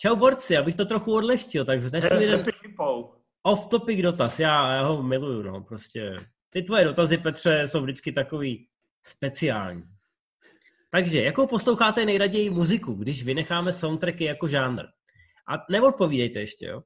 [0.00, 2.44] Čau borci, abych to trochu odlehčil, tak vznesu jeden
[3.42, 4.40] off-topic dotaz.
[4.40, 6.16] Já, já ho miluju, no, prostě.
[6.50, 8.68] Ty tvoje dotazy, Petře, jsou vždycky takový
[9.02, 9.82] speciální.
[10.90, 14.82] Takže, jakou posloucháte nejraději muziku, když vynecháme soundtracky jako žánr?
[15.48, 16.82] A neodpovídejte ještě, jo?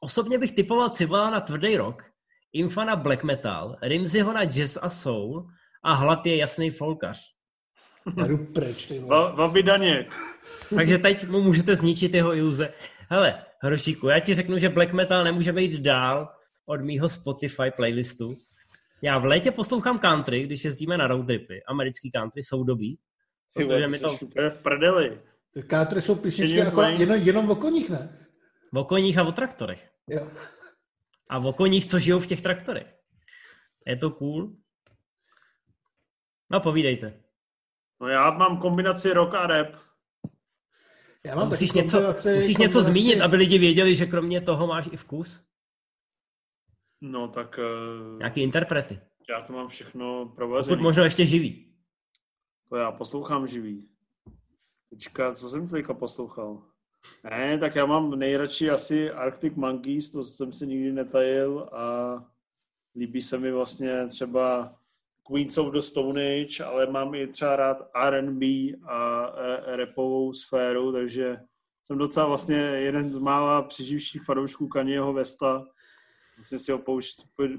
[0.00, 2.10] Osobně bych typoval Civala na tvrdý rock,
[2.52, 5.48] Infa na black metal, Rimziho na jazz a soul
[5.82, 7.35] a Hlad je jasný folkař.
[8.16, 9.00] Já jdu pryč, ty
[9.34, 10.12] Vaby Daněk.
[10.74, 12.72] Takže teď mu můžete zničit jeho iluze.
[13.08, 16.28] Hele, Hrošíku, já ti řeknu, že black metal nemůže být dál
[16.66, 18.36] od mýho Spotify playlistu.
[19.02, 21.62] Já v létě poslouchám country, když jezdíme na road tripy.
[21.68, 22.98] Americký country soudobí.
[23.56, 24.12] Ty Protože mi to...
[24.12, 25.20] úplně v prdeli.
[25.54, 28.18] Ty Kátry jsou písničky blame- jenom, jenom o koních, ne?
[28.74, 29.90] o koních a o traktorech.
[30.08, 30.30] Jo.
[31.30, 32.94] A o koních, co žijou v těch traktorech.
[33.86, 34.56] Je to cool?
[36.50, 37.20] No, povídejte.
[38.00, 39.68] No já mám kombinaci rock a rap.
[41.26, 44.88] Já mám musíš něco, kombinaci- musíš něco zmínit, aby lidi věděli, že kromě toho máš
[44.92, 45.42] i vkus.
[47.00, 47.58] No tak
[48.12, 49.00] uh, Nějaký interprety.
[49.30, 50.82] já to mám všechno Pokud provazený.
[50.82, 51.74] možno ještě živý.
[52.68, 53.88] To já poslouchám živý.
[54.90, 56.62] Teďka, co jsem teďka poslouchal?
[57.30, 62.14] Ne, tak já mám nejradši asi Arctic Monkeys, to jsem si nikdy netajil a
[62.96, 64.74] líbí se mi vlastně třeba
[65.26, 68.46] Queens of the Stone Age, ale mám i třeba rád R&B
[68.88, 71.36] a e, rapovou sféru, takže
[71.84, 75.64] jsem docela vlastně jeden z mála přeživších fanoušků Kanyeho Vesta.
[76.36, 76.78] Vlastně si ho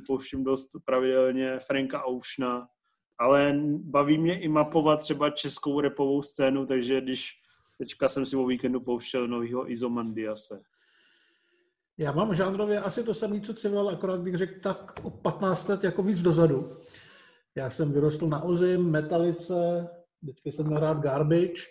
[0.08, 2.68] pouštím dost pravidelně, Franka Oceana,
[3.20, 7.32] ale baví mě i mapovat třeba českou repovou scénu, takže když
[7.78, 10.62] teďka jsem si o víkendu pouštěl novýho Izomandiase.
[11.98, 15.84] Já mám žánrově asi to samé, co Civil, akorát bych řekl tak o 15 let
[15.84, 16.72] jako víc dozadu.
[17.58, 19.88] Já jsem vyrostl na Ozim, Metalice,
[20.22, 21.64] vždycky jsem rád Garbage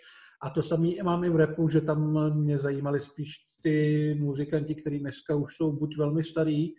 [0.43, 4.99] a to samé mám i v repu, že tam mě zajímaly spíš ty muzikanti, kteří
[4.99, 6.69] dneska už jsou buď velmi starý,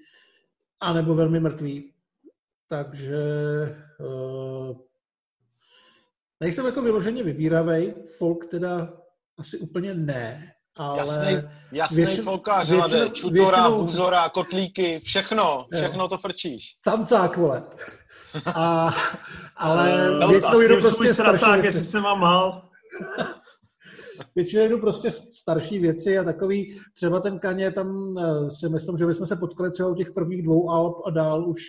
[0.81, 1.95] anebo velmi mrtví.
[2.67, 3.23] Takže
[4.01, 4.77] uh,
[6.41, 9.03] nejsem jako vyloženě vybíravej, folk teda
[9.39, 10.99] asi úplně ne, ale...
[10.99, 16.09] Jasný, jasný většin, folkář, většinou, čutora, většinou, buzora, kotlíky, všechno, všechno jo.
[16.09, 16.65] to frčíš.
[16.89, 17.63] Samcák, vole.
[18.55, 18.91] A,
[19.57, 21.67] ale uh, většinou jdu prostě starší věci.
[21.67, 22.63] jestli se mám mal.
[24.35, 29.07] většinou jdu prostě starší věci a takový, třeba ten kaně tam, eh, si myslím, že
[29.07, 31.61] bychom se potkali třeba u těch prvních dvou alb a dál už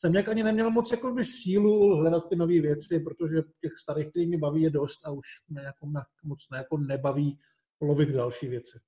[0.00, 4.10] jsem nějak ani neměl moc jako by sílu hledat ty nové věci, protože těch starých,
[4.10, 5.86] který mě baví, je dost a už mě jako
[6.24, 7.38] moc ne, jako nebaví
[7.80, 8.80] lovit další věci.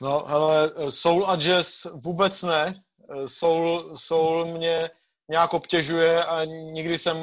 [0.00, 2.82] No, hele, soul a jazz vůbec ne.
[3.26, 4.90] Soul, soul mě
[5.30, 7.16] nějak obtěžuje a nikdy jsem,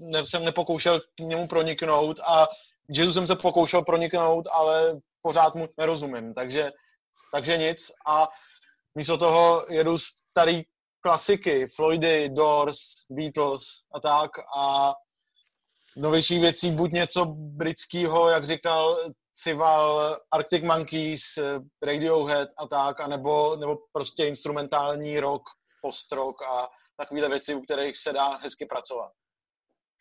[0.00, 2.48] ne, jsem nepokoušel k němu proniknout a
[2.90, 6.70] jazzu jsem se pokoušel proniknout, ale pořád mu nerozumím, takže,
[7.32, 7.92] takže nic.
[8.06, 8.28] A
[8.94, 10.62] místo toho jedu starý
[11.00, 12.78] klasiky, Floydy, Doors,
[13.10, 13.62] Beatles
[13.94, 14.94] a tak a
[15.98, 21.22] novější věcí buď něco britského, jak říkal Cival, Arctic Monkeys,
[21.82, 25.42] Radiohead a tak, anebo, nebo prostě instrumentální rock,
[25.82, 29.12] post-rock a takovéhle věci, u kterých se dá hezky pracovat.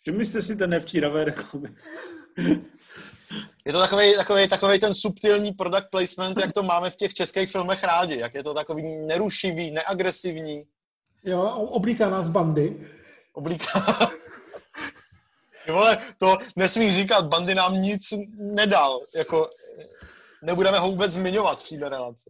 [0.02, 1.76] Všimli jste si ten nevčíravé reklamy?
[3.66, 7.52] Je to takový, takový, takový ten subtilní product placement, jak to máme v těch českých
[7.52, 8.20] filmech rádi.
[8.20, 10.64] Jak je to takový nerušivý, neagresivní.
[11.24, 12.88] Jo, oblíká nás bandy.
[13.34, 14.10] Oblíká.
[15.72, 19.00] Vole, to nesmí říkat, bandy nám nic nedal.
[19.16, 19.50] Jako,
[20.44, 22.30] nebudeme ho vůbec zmiňovat v této relaci.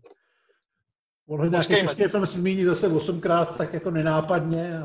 [1.27, 4.81] On nějaký český film zmíní zase osmkrát tak jako nenápadně.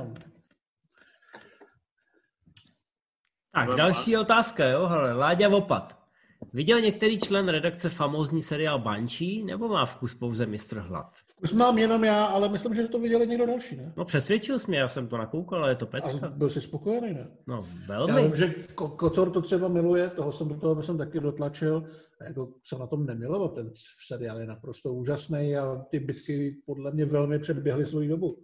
[3.55, 6.02] Tak, další otázka, jo, hele, Láďa Vopat.
[6.53, 11.13] Viděl některý člen redakce famózní seriál Banshee, nebo má vkus pouze mistr Hlad?
[11.27, 13.93] Vkus mám jenom já, ale myslím, že to viděl někdo další, ne?
[13.97, 16.27] No přesvědčil jsi mě, já jsem to nakoukal, ale je to pecka.
[16.27, 17.29] A byl jsi spokojený, ne?
[17.47, 18.13] No, velmi.
[18.13, 21.85] Já vím, že Ko- Kocor to třeba miluje, toho jsem do toho jsem taky dotlačil.
[22.21, 23.71] A jako se na tom nemilovat, ten
[24.07, 28.39] seriál je naprosto úžasný a ty bitky podle mě velmi předběhly svou dobu.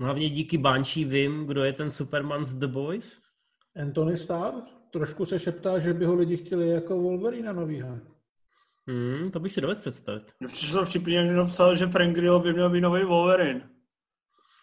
[0.00, 3.04] Hlavně díky Banshee vím, kdo je ten Superman z The Boys.
[3.82, 4.54] Anthony Starr?
[4.98, 7.98] Trošku se šeptá, že by ho lidi chtěli jako Wolverina novýho.
[8.88, 10.32] Hmm, to bych si dovedl představit.
[10.40, 13.70] Mně přišlo vtipně, jak napsal, že Frank Grillo by měl být nový Wolverine.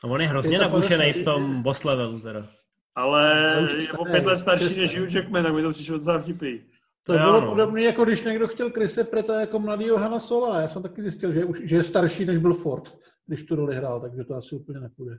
[0.04, 2.48] A on je hrozně nabušený v tom boss levelu teda.
[2.96, 6.60] Ale je o pět let starší než Hugh Jackman, tak mi to přišlo docela vtipný.
[7.04, 7.50] To, to bylo ano.
[7.50, 10.62] podobné, jako když někdo chtěl Krise Preta jako mladý Johana Sola.
[10.62, 12.98] Já jsem taky zjistil, že, už, že je starší než byl Ford,
[13.28, 15.18] když tu roli hrál, takže to asi úplně nepůjde.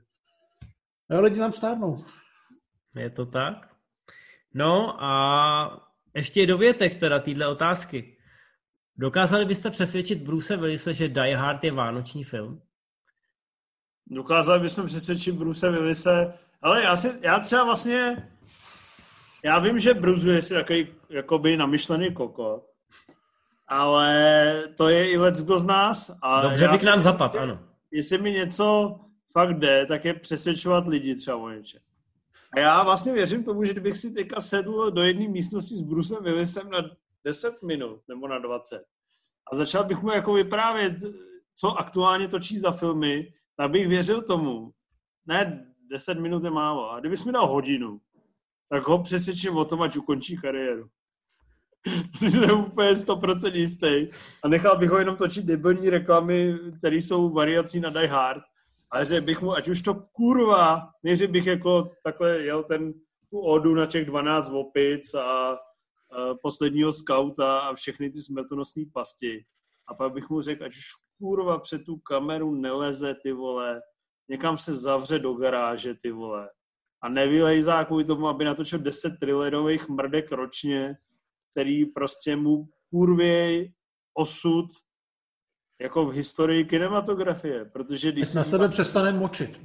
[1.11, 2.05] Ale lidi nám stárnou.
[2.97, 3.74] Je to tak?
[4.55, 8.17] No a ještě dovětek teda týhle otázky.
[8.97, 12.63] Dokázali byste přesvědčit Bruce Willise, že Die Hard je vánoční film?
[14.07, 16.33] Dokázali bychom přesvědčit Bruce Willise,
[16.63, 18.29] ale já, si, já třeba vlastně,
[19.45, 22.63] já vím, že Bruce Willis je takový jakoby namyšlený kokot,
[23.69, 26.11] ale to je i let z nás.
[26.23, 27.59] A Dobře bych nám zapad, ano.
[27.91, 28.97] Jestli mi něco
[29.33, 31.81] fakt jde, tak je přesvědčovat lidi třeba o něčem.
[32.57, 36.25] A já vlastně věřím tomu, že kdybych si teďka sedl do jedné místnosti s Brusem
[36.25, 36.79] Willisem na
[37.25, 38.85] 10 minut nebo na 20
[39.53, 40.95] a začal bych mu jako vyprávět,
[41.55, 44.73] co aktuálně točí za filmy, tak bych věřil tomu.
[45.27, 46.91] Ne, 10 minut je málo.
[46.91, 48.01] A kdybys mi dal hodinu,
[48.69, 50.89] tak ho přesvědčím o tom, ať ukončí kariéru.
[52.13, 54.09] Protože jsem úplně 100% jistý.
[54.43, 58.43] A nechal bych ho jenom točit debilní reklamy, které jsou variací na Die Hard
[58.95, 62.93] ale že bych mu, ať už to kurva, než bych jako takhle jel ten
[63.31, 65.59] tu odu na těch 12 opic a, a
[66.43, 69.45] posledního skauta a všechny ty smrtonosné pasti.
[69.89, 70.85] A pak bych mu řekl, ať už
[71.19, 73.83] kurva před tu kameru neleze, ty vole,
[74.29, 76.51] někam se zavře do garáže, ty vole.
[77.03, 80.97] A nevylejzá kvůli tomu, aby natočil 10 thrillerových mrdek ročně,
[81.53, 83.73] který prostě mu kurvěj
[84.17, 84.67] osud
[85.81, 89.61] jako v historii kinematografie, protože když na sebe přestane močit.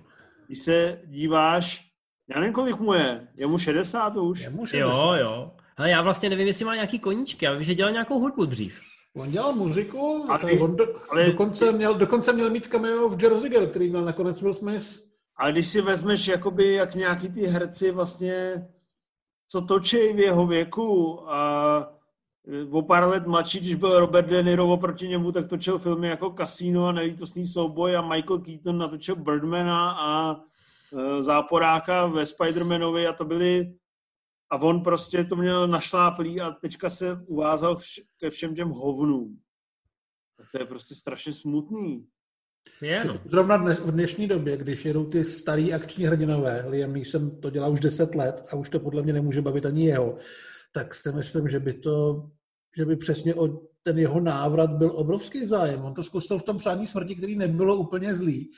[0.48, 1.90] Když se díváš,
[2.30, 4.42] já nevím, kolik mu je, je mu 60 už?
[4.42, 4.92] Je mu 60.
[4.92, 5.52] Jo, jo.
[5.78, 8.80] Ale já vlastně nevím, jestli má nějaký koníčky, já vím, že dělal nějakou hudbu dřív.
[9.16, 11.26] On dělal muziku, a ty, on do, ale...
[11.26, 15.10] dokonce, měl, dokonce měl mít cameo v Jersey Girl, který měl nakonec Will Smith.
[15.36, 18.64] Ale když si vezmeš, jakoby, jak nějaký ty herci vlastně,
[19.48, 21.99] co točí v jeho věku a
[22.72, 26.36] o pár let mladší, když byl Robert De Niro oproti němu, tak točil filmy jako
[26.38, 33.14] Casino a Nelítostný souboj a Michael Keaton natočil Birdmana a e, Záporáka ve Spider-Manovi a
[33.14, 33.74] to byly
[34.52, 39.40] a on prostě to měl našláplý a teďka se uvázal vš- ke všem těm hovnům.
[40.40, 42.08] A to je prostě strašně smutný.
[42.82, 43.20] Je, no.
[43.26, 47.68] Zrovna dnes, v dnešní době, když jedou ty starý akční hrdinové, Liam Neeson to dělá
[47.68, 50.18] už 10 let a už to podle mě nemůže bavit ani jeho,
[50.72, 52.30] tak si myslím, že by to
[52.78, 55.86] že by přesně o ten jeho návrat byl obrovský zájem.
[55.86, 58.50] On to zkusil v tom přání smrti, který nebylo úplně zlý,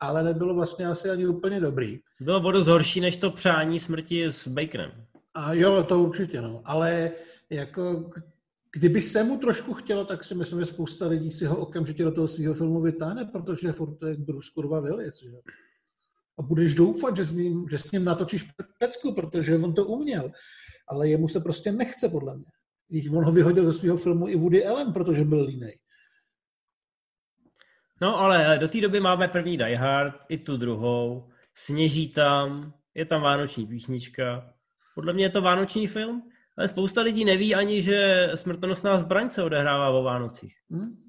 [0.00, 2.00] ale nebylo vlastně asi ani úplně dobrý.
[2.20, 4.92] Bylo vodu zhorší než to přání smrti s Baconem.
[5.34, 6.62] A jo, to určitě, no.
[6.64, 7.10] Ale
[7.50, 8.10] jako,
[8.72, 12.12] kdyby se mu trošku chtělo, tak si myslím, že spousta lidí si ho okamžitě do
[12.12, 15.30] toho svého filmu vytáhne, protože furt to je Bruce kurva Willis, že?
[16.38, 18.44] A budeš doufat, že s ním, že s ním natočíš
[18.78, 20.30] pecku, protože on to uměl.
[20.88, 22.46] Ale jemu se prostě nechce, podle mě.
[22.88, 25.72] Když on ho vyhodil ze svého filmu i Woody Allen, protože byl línej.
[28.00, 31.28] No ale do té doby máme první Die Hard, i tu druhou.
[31.54, 34.54] Sněží tam, je tam vánoční písnička.
[34.94, 36.22] Podle mě je to vánoční film,
[36.58, 40.54] ale spousta lidí neví ani, že smrtonosná zbraň se odehrává o Vánocích.
[40.70, 41.02] Hmm?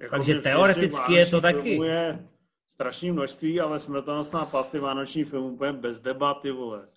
[0.00, 1.76] Jako Takže teoreticky je to taky.
[1.76, 2.28] Je
[2.66, 6.88] strašné množství, ale smrtonosná past je vánoční film úplně bez debaty, vole.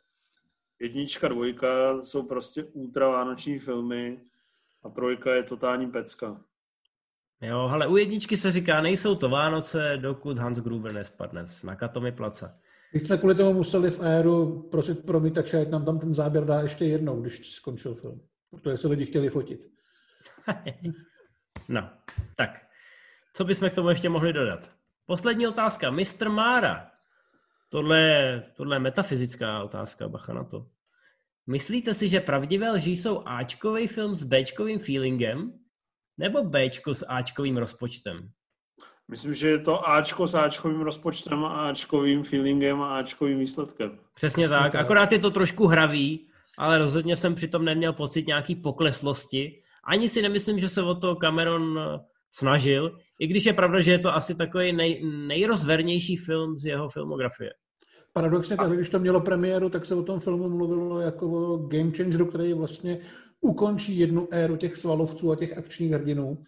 [0.79, 4.19] Jednička, dvojka jsou prostě ultra vánoční filmy
[4.83, 6.41] a trojka je totální pecka.
[7.41, 12.11] Jo, ale u jedničky se říká, nejsou to Vánoce, dokud Hans Gruber nespadne na katomy
[12.11, 12.57] placa.
[12.93, 16.61] My jsme kvůli tomu museli v éru prosit promítače, ať nám tam ten záběr dá
[16.61, 18.19] ještě jednou, když skončil film.
[18.49, 19.59] Protože se lidi chtěli fotit.
[21.69, 21.89] no,
[22.35, 22.67] tak.
[23.33, 24.76] Co bychom k tomu ještě mohli dodat?
[25.07, 25.91] Poslední otázka.
[25.91, 26.29] Mr.
[26.29, 26.91] Mára.
[27.69, 30.65] Tohle je, tohle je metafyzická otázka, bacha na to.
[31.47, 35.53] Myslíte si, že pravdivé lži jsou Ačkový film s Bčkovým feelingem
[36.17, 38.31] nebo Bčko s Ačkovým rozpočtem?
[39.07, 43.99] Myslím, že je to Ačko s Ačkovým rozpočtem a Ačkovým feelingem a Ačkovým výsledkem.
[44.13, 46.27] Přesně tak, akorát je to trošku hravý,
[46.57, 49.63] ale rozhodně jsem přitom neměl pocit nějaký pokleslosti.
[49.83, 51.79] Ani si nemyslím, že se o to Cameron
[52.31, 56.89] snažil, i když je pravda, že je to asi takový nej, nejrozvernější film z jeho
[56.89, 57.51] filmografie.
[58.13, 61.91] Paradoxně, tak, když to mělo premiéru, tak se o tom filmu mluvilo jako o game
[61.91, 62.99] changeru, který vlastně
[63.41, 66.43] ukončí jednu éru těch svalovců a těch akčních hrdinů.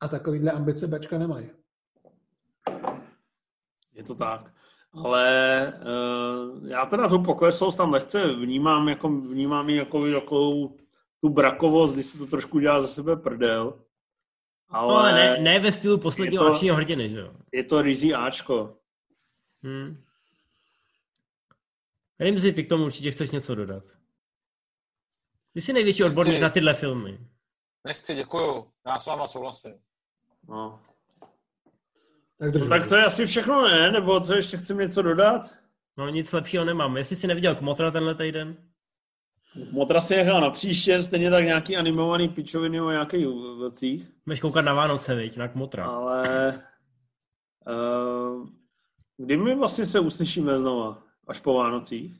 [0.00, 1.50] A takovýhle ambice Bčka nemají.
[3.94, 4.52] Je to tak.
[4.92, 10.68] Ale uh, já teda tu pokleslost tam lehce vnímám, jako, vnímám jako, jako
[11.20, 13.80] tu brakovost, když se to trošku dělá ze sebe prdel.
[14.72, 17.32] Ale, no, ale ne, ne ve stylu posledního akčního hrdiny, že jo?
[17.52, 18.76] Je to rizí Ačko.
[19.62, 20.04] Hmm.
[22.20, 23.84] Rimzi, ty k tomu určitě chceš něco dodat.
[25.54, 27.18] Ty jsi největší odborník na tyhle filmy.
[27.84, 28.72] Nechci, děkuju.
[28.86, 29.74] Já s váma souhlasím.
[30.48, 30.82] No.
[32.38, 33.92] Tak, no, tak to je asi všechno, ne?
[33.92, 35.54] Nebo co ještě chcem něco dodat?
[35.96, 36.96] No nic lepšího nemám.
[36.96, 38.71] Jestli jsi neviděl Kmotra tenhle týden?
[39.70, 44.10] Motra si nechal na příště, stejně tak nějaký animovaný pičoviny o nějakých vlcích.
[44.26, 45.86] Budeš koukat na Vánoce, viď, na Kmotra.
[45.86, 46.54] Ale
[47.66, 48.48] uh,
[49.16, 51.02] kdy my vlastně se uslyšíme znova?
[51.28, 52.14] Až po Vánocích?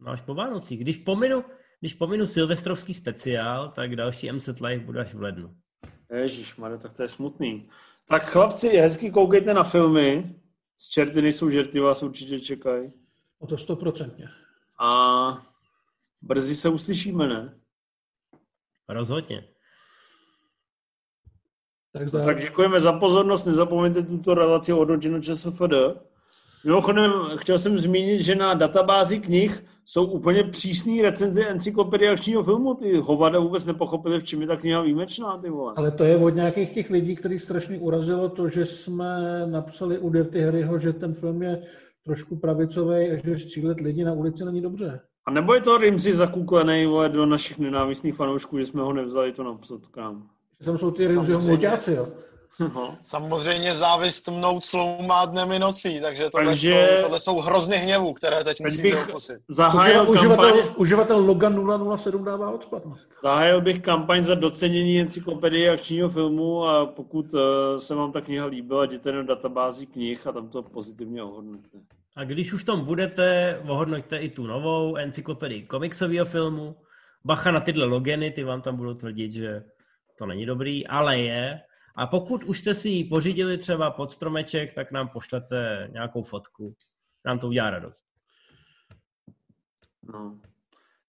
[0.00, 0.80] No až po Vánocích.
[0.80, 1.44] Když pominu,
[1.80, 5.54] když pominu silvestrovský speciál, tak další MC Live bude až v lednu.
[6.12, 7.68] Ježíš, tak to je smutný.
[8.08, 10.34] Tak chlapci, hezky koukejte na filmy.
[10.76, 12.92] Z čerty nejsou žerty, vás určitě čekají.
[13.38, 14.28] O to stoprocentně.
[14.80, 15.53] A
[16.26, 17.58] brzy se uslyšíme, ne?
[18.88, 19.44] Rozhodně.
[21.92, 23.44] Tak, no, tak děkujeme za pozornost.
[23.44, 25.74] Nezapomeňte tuto relaci hodnotit ČSFD.
[26.64, 32.74] Mimochodem, chtěl jsem zmínit, že na databázi knih jsou úplně přísné recenze encyklopedie akčního filmu.
[32.74, 35.74] Ty hovada vůbec nepochopili, v čem je ta kniha výjimečná, ty vole.
[35.76, 40.10] Ale to je od nějakých těch lidí, který strašně urazilo to, že jsme napsali u
[40.10, 41.62] Dirty Harryho, že ten film je
[42.04, 45.00] trošku pravicový a že střílet lidi na ulici není dobře.
[45.26, 49.32] A nebo je to Rimzi zakuklený vole, do našich nenávistných fanoušků, že jsme ho nevzali
[49.32, 49.80] to napsat.
[50.60, 52.08] Že tam jsou ty Rimziho muťáci, jo?
[52.60, 52.96] No.
[53.00, 56.70] Samozřejmě závist mnout sloumá dnem i nocí, takže tohle, takže...
[56.72, 59.36] Jsou, tohle jsou hrozně hněvů, které teď, musíte okusit.
[59.48, 60.74] Zahájil uživatel, kampaň...
[60.76, 62.84] uživatel Logan 007 dává odpad.
[62.84, 62.96] No.
[63.22, 67.40] Zahájil bych kampaň za docenění encyklopedie akčního filmu a pokud uh,
[67.78, 71.78] se vám ta kniha líbila, jděte na databázi knih a tam to pozitivně ohodnotíte.
[72.16, 76.76] A když už tam budete, ohodnoťte i tu novou encyklopedii komiksového filmu.
[77.24, 79.64] Bacha na tyhle logeny, ty vám tam budou tvrdit, že
[80.18, 81.60] to není dobrý, ale je.
[81.96, 86.74] A pokud už jste si ji pořídili třeba pod stromeček, tak nám pošlete nějakou fotku.
[87.24, 88.04] Nám to udělá radost.
[90.02, 90.40] No.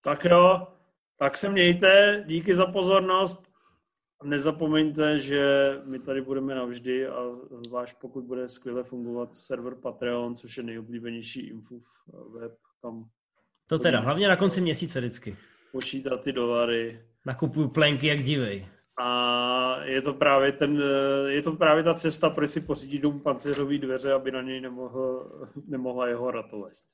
[0.01, 0.67] Tak jo,
[1.19, 3.54] tak se mějte, díky za pozornost.
[4.23, 7.21] Nezapomeňte, že my tady budeme navždy a
[7.65, 11.75] zvlášť pokud bude skvěle fungovat server Patreon, což je nejoblíbenější info
[12.39, 13.05] web, kam...
[13.67, 15.37] To teda, hlavně na konci měsíce vždycky.
[15.71, 17.05] Počítat ty dolary.
[17.25, 18.67] Nakupuju plenky jak divej.
[19.01, 20.83] A je to právě ten,
[21.27, 25.31] je to právě ta cesta, proč si pořídit dům pancéřový dveře, aby na něj nemohl,
[25.67, 26.85] nemohla jeho ratovest.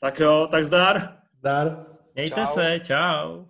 [0.00, 1.18] Tak jo, tak zdar.
[1.38, 1.86] Zdar.
[2.14, 2.54] Mějte čau.
[2.54, 3.44] se, čau.